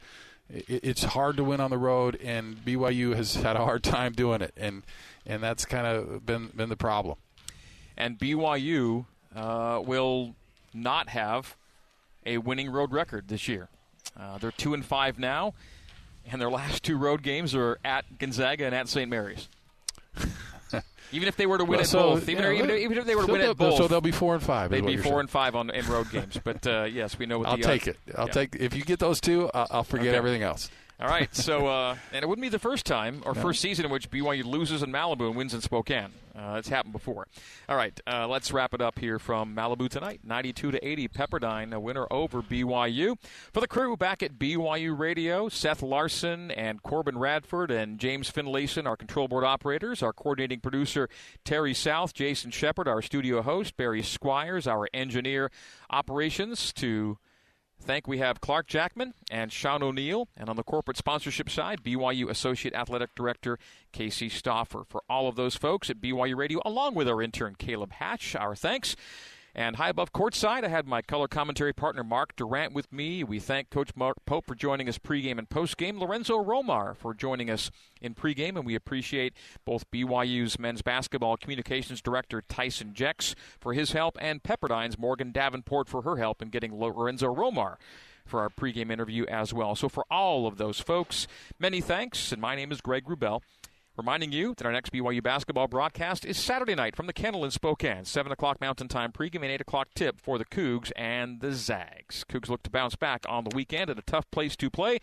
it, 0.53 0.81
it's 0.83 1.03
hard 1.03 1.37
to 1.37 1.43
win 1.43 1.61
on 1.61 1.69
the 1.69 1.77
road, 1.77 2.19
and 2.21 2.57
BYU 2.65 3.15
has 3.15 3.35
had 3.35 3.55
a 3.55 3.63
hard 3.63 3.81
time 3.81 4.11
doing 4.11 4.41
it. 4.41 4.53
And 4.57 4.83
and 5.29 5.43
that's 5.43 5.63
kind 5.63 5.87
of 5.87 6.25
been 6.25 6.47
been 6.47 6.67
the 6.67 6.75
problem. 6.75 7.17
And 7.95 8.17
BYU 8.17 9.05
uh, 9.35 9.81
will 9.85 10.35
not 10.73 11.09
have 11.09 11.55
a 12.25 12.39
winning 12.39 12.71
road 12.71 12.91
record 12.91 13.27
this 13.27 13.47
year. 13.47 13.69
Uh, 14.19 14.37
they're 14.39 14.51
two 14.51 14.73
and 14.73 14.83
five 14.83 15.19
now, 15.19 15.53
and 16.29 16.41
their 16.41 16.49
last 16.49 16.83
two 16.83 16.97
road 16.97 17.21
games 17.21 17.55
are 17.55 17.77
at 17.85 18.17
Gonzaga 18.17 18.65
and 18.65 18.75
at 18.75 18.89
St. 18.89 19.09
Mary's. 19.09 19.47
even 21.11 21.27
if 21.27 21.37
they 21.37 21.45
were 21.45 21.57
to 21.57 21.63
win 21.63 21.77
well, 21.77 21.81
at 21.81 21.87
so, 21.87 21.99
both, 22.15 22.27
even, 22.27 22.43
yeah, 22.43 22.63
even, 22.63 22.71
even, 22.71 22.97
if 22.97 23.05
they 23.05 23.15
were 23.15 23.21
to 23.21 23.27
so 23.27 23.33
win 23.33 23.41
at 23.41 23.57
both, 23.57 23.77
so 23.77 23.87
they'll 23.87 24.01
be 24.01 24.11
four 24.11 24.33
and 24.33 24.43
five. 24.43 24.71
They'd 24.71 24.85
be 24.85 24.97
four 24.97 25.03
saying. 25.03 25.19
and 25.21 25.29
five 25.29 25.55
on 25.55 25.69
in 25.69 25.85
road 25.87 26.09
games. 26.11 26.39
But 26.43 26.65
uh, 26.65 26.83
yes, 26.83 27.19
we 27.19 27.27
know 27.27 27.39
what 27.39 27.49
I'll 27.49 27.57
the, 27.57 27.63
take 27.63 27.87
it. 27.87 27.97
I'll 28.17 28.27
yeah. 28.27 28.33
take 28.33 28.55
if 28.55 28.75
you 28.75 28.83
get 28.83 28.99
those 28.99 29.21
two. 29.21 29.49
I'll, 29.53 29.67
I'll 29.69 29.83
forget 29.83 30.07
Okay. 30.07 30.17
everything 30.17 30.43
else. 30.43 30.69
All 31.01 31.07
right, 31.07 31.33
so 31.33 31.65
uh, 31.67 31.95
and 32.11 32.23
it 32.23 32.27
wouldn't 32.27 32.43
be 32.43 32.49
the 32.49 32.59
first 32.59 32.85
time 32.85 33.23
or 33.25 33.33
first 33.33 33.61
season 33.61 33.85
in 33.85 33.91
which 33.91 34.09
BYU 34.11 34.43
loses 34.43 34.83
in 34.83 34.91
Malibu 34.91 35.27
and 35.27 35.35
wins 35.37 35.53
in 35.53 35.61
Spokane. 35.61 36.11
Uh, 36.37 36.55
it's 36.57 36.67
happened 36.67 36.91
before. 36.91 37.25
All 37.69 37.77
right, 37.77 37.97
uh, 38.05 38.27
let's 38.27 38.51
wrap 38.51 38.73
it 38.73 38.81
up 38.81 38.99
here 38.99 39.17
from 39.17 39.55
Malibu 39.55 39.87
tonight. 39.87 40.19
92 40.25 40.71
to 40.71 40.85
80, 40.85 41.07
Pepperdine, 41.07 41.73
a 41.73 41.79
winner 41.79 42.05
over 42.11 42.41
BYU. 42.41 43.15
For 43.53 43.61
the 43.61 43.67
crew 43.67 43.95
back 43.95 44.21
at 44.21 44.37
BYU 44.37 44.97
Radio, 44.97 45.47
Seth 45.47 45.81
Larson 45.81 46.51
and 46.51 46.83
Corbin 46.83 47.17
Radford 47.17 47.71
and 47.71 47.97
James 47.97 48.29
Finlayson, 48.29 48.85
our 48.85 48.97
control 48.97 49.29
board 49.29 49.45
operators, 49.45 50.03
our 50.03 50.11
coordinating 50.11 50.59
producer 50.59 51.07
Terry 51.45 51.73
South, 51.73 52.13
Jason 52.13 52.51
Shepard, 52.51 52.89
our 52.89 53.01
studio 53.01 53.41
host 53.41 53.77
Barry 53.77 54.03
Squires, 54.03 54.67
our 54.67 54.89
engineer 54.93 55.49
operations 55.89 56.73
to 56.73 57.17
Thank 57.81 58.07
we 58.07 58.19
have 58.19 58.41
Clark 58.41 58.67
Jackman 58.67 59.13
and 59.31 59.51
Sean 59.51 59.81
O'Neill, 59.81 60.27
and 60.37 60.49
on 60.49 60.55
the 60.57 60.63
corporate 60.63 60.97
sponsorship 60.97 61.49
side, 61.49 61.81
BYU 61.81 62.29
Associate 62.29 62.73
Athletic 62.73 63.15
Director 63.15 63.57
Casey 63.91 64.29
Stoffer. 64.29 64.85
For 64.87 65.01
all 65.09 65.27
of 65.27 65.35
those 65.35 65.55
folks 65.55 65.89
at 65.89 66.01
BYU 66.01 66.35
Radio, 66.35 66.61
along 66.65 66.95
with 66.95 67.07
our 67.07 67.21
intern 67.21 67.55
Caleb 67.57 67.93
Hatch, 67.93 68.35
our 68.35 68.55
thanks. 68.55 68.95
And 69.59 69.75
high 69.75 69.89
above 69.89 70.13
courtside, 70.13 70.63
I 70.63 70.69
had 70.69 70.87
my 70.87 71.01
color 71.01 71.27
commentary 71.27 71.73
partner 71.73 72.01
Mark 72.01 72.33
Durrant 72.37 72.71
with 72.71 72.93
me. 72.93 73.25
We 73.25 73.39
thank 73.39 73.69
Coach 73.69 73.89
Mark 73.93 74.15
Pope 74.25 74.45
for 74.45 74.55
joining 74.55 74.87
us 74.87 74.97
pregame 74.97 75.37
and 75.37 75.49
postgame, 75.49 75.99
Lorenzo 75.99 76.41
Romar 76.41 76.95
for 76.95 77.13
joining 77.13 77.49
us 77.49 77.69
in 77.99 78.15
pregame, 78.15 78.55
and 78.55 78.65
we 78.65 78.73
appreciate 78.73 79.33
both 79.65 79.91
BYU's 79.91 80.57
men's 80.57 80.81
basketball 80.81 81.35
communications 81.35 82.01
director 82.01 82.41
Tyson 82.47 82.93
Jex 82.93 83.35
for 83.59 83.73
his 83.73 83.91
help 83.91 84.17
and 84.21 84.41
Pepperdine's 84.41 84.97
Morgan 84.97 85.33
Davenport 85.33 85.89
for 85.89 86.03
her 86.03 86.15
help 86.15 86.41
in 86.41 86.47
getting 86.47 86.79
Lorenzo 86.79 87.27
Romar 87.27 87.75
for 88.25 88.39
our 88.39 88.49
pregame 88.49 88.89
interview 88.89 89.25
as 89.25 89.53
well. 89.53 89.75
So 89.75 89.89
for 89.89 90.05
all 90.09 90.47
of 90.47 90.57
those 90.57 90.79
folks, 90.79 91.27
many 91.59 91.81
thanks, 91.81 92.31
and 92.31 92.41
my 92.41 92.55
name 92.55 92.71
is 92.71 92.79
Greg 92.79 93.03
Wrubell. 93.03 93.41
Reminding 93.99 94.31
you 94.31 94.53
that 94.55 94.65
our 94.65 94.71
next 94.71 94.93
BYU 94.93 95.21
basketball 95.21 95.67
broadcast 95.67 96.23
is 96.23 96.37
Saturday 96.37 96.73
night 96.73 96.95
from 96.95 97.05
the 97.05 97.11
Kennel 97.11 97.43
in 97.43 97.51
Spokane. 97.51 98.05
7 98.05 98.31
o'clock 98.31 98.61
Mountain 98.61 98.87
Time 98.87 99.11
pregame 99.11 99.41
and 99.41 99.51
8 99.51 99.59
o'clock 99.59 99.89
tip 99.93 100.21
for 100.21 100.37
the 100.37 100.45
Cougs 100.45 100.89
and 100.95 101.41
the 101.41 101.51
Zags. 101.51 102.23
Cougs 102.29 102.47
look 102.47 102.63
to 102.63 102.69
bounce 102.69 102.95
back 102.95 103.25
on 103.27 103.43
the 103.43 103.53
weekend 103.53 103.89
at 103.89 103.99
a 103.99 104.01
tough 104.03 104.31
place 104.31 104.55
to 104.55 104.69
play 104.69 104.99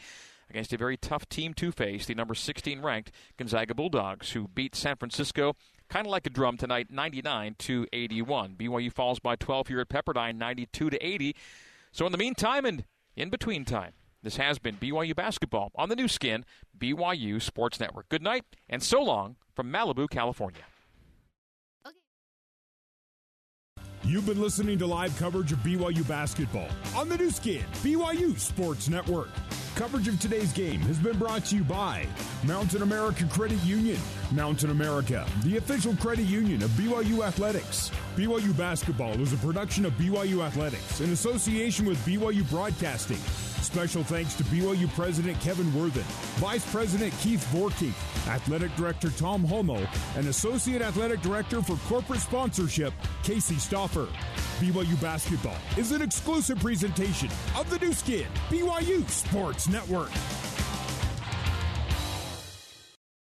against 0.48 0.72
a 0.72 0.78
very 0.78 0.96
tough 0.96 1.28
team 1.28 1.52
to 1.52 1.70
face, 1.72 2.06
the 2.06 2.14
number 2.14 2.34
16 2.34 2.80
ranked 2.80 3.12
Gonzaga 3.36 3.74
Bulldogs, 3.74 4.30
who 4.30 4.48
beat 4.48 4.74
San 4.74 4.96
Francisco 4.96 5.54
kind 5.90 6.06
of 6.06 6.10
like 6.10 6.24
a 6.24 6.30
drum 6.30 6.56
tonight, 6.56 6.90
99 6.90 7.56
to 7.58 7.86
81. 7.92 8.54
BYU 8.54 8.90
falls 8.90 9.18
by 9.18 9.36
12 9.36 9.68
here 9.68 9.80
at 9.80 9.90
Pepperdine, 9.90 10.36
92 10.36 10.88
to 10.88 11.06
80. 11.06 11.36
So 11.92 12.06
in 12.06 12.12
the 12.12 12.18
meantime 12.18 12.64
and 12.64 12.86
in 13.14 13.28
between 13.28 13.66
time, 13.66 13.92
this 14.26 14.36
has 14.38 14.58
been 14.58 14.74
BYU 14.76 15.14
Basketball 15.14 15.70
on 15.76 15.88
the 15.88 15.94
Nu 15.94 16.08
Skin, 16.08 16.44
BYU 16.76 17.40
Sports 17.40 17.78
Network. 17.78 18.08
Good 18.08 18.22
night 18.22 18.42
and 18.68 18.82
so 18.82 19.00
long 19.00 19.36
from 19.54 19.72
Malibu, 19.72 20.10
California. 20.10 20.62
You've 24.02 24.26
been 24.26 24.40
listening 24.40 24.78
to 24.78 24.86
live 24.86 25.16
coverage 25.16 25.52
of 25.52 25.58
BYU 25.60 26.06
basketball 26.08 26.68
on 26.96 27.08
the 27.08 27.16
Nu 27.16 27.30
Skin, 27.30 27.62
BYU 27.82 28.36
Sports 28.36 28.88
Network. 28.88 29.30
Coverage 29.76 30.08
of 30.08 30.18
today's 30.18 30.52
game 30.52 30.80
has 30.80 30.98
been 30.98 31.18
brought 31.18 31.44
to 31.46 31.56
you 31.56 31.62
by 31.62 32.04
Mountain 32.44 32.82
America 32.82 33.26
Credit 33.26 33.62
Union. 33.64 33.98
Mountain 34.32 34.70
America, 34.70 35.24
the 35.44 35.56
official 35.56 35.94
credit 35.96 36.26
union 36.26 36.62
of 36.64 36.70
BYU 36.70 37.24
Athletics. 37.24 37.92
BYU 38.16 38.56
Basketball 38.56 39.20
is 39.20 39.32
a 39.32 39.36
production 39.36 39.84
of 39.84 39.92
BYU 39.92 40.44
Athletics 40.44 41.00
in 41.00 41.10
association 41.12 41.86
with 41.86 41.98
BYU 42.04 42.48
Broadcasting. 42.50 43.20
Special 43.66 44.04
thanks 44.04 44.34
to 44.34 44.44
BYU 44.44 44.88
President 44.94 45.38
Kevin 45.40 45.74
Worthen, 45.74 46.04
Vice 46.38 46.64
President 46.70 47.12
Keith 47.18 47.44
Vorkink, 47.52 47.92
Athletic 48.28 48.74
Director 48.76 49.10
Tom 49.10 49.44
Holmoe, 49.44 49.86
and 50.16 50.28
Associate 50.28 50.80
Athletic 50.80 51.20
Director 51.20 51.60
for 51.60 51.76
Corporate 51.88 52.20
Sponsorship, 52.20 52.94
Casey 53.24 53.56
Stoffer. 53.56 54.06
BYU 54.60 54.98
Basketball 55.02 55.58
is 55.76 55.90
an 55.90 56.00
exclusive 56.00 56.60
presentation 56.60 57.28
of 57.56 57.68
the 57.68 57.78
Nu 57.84 57.92
Skin, 57.92 58.26
BYU 58.48 59.06
Sports 59.10 59.68
Network. 59.68 60.10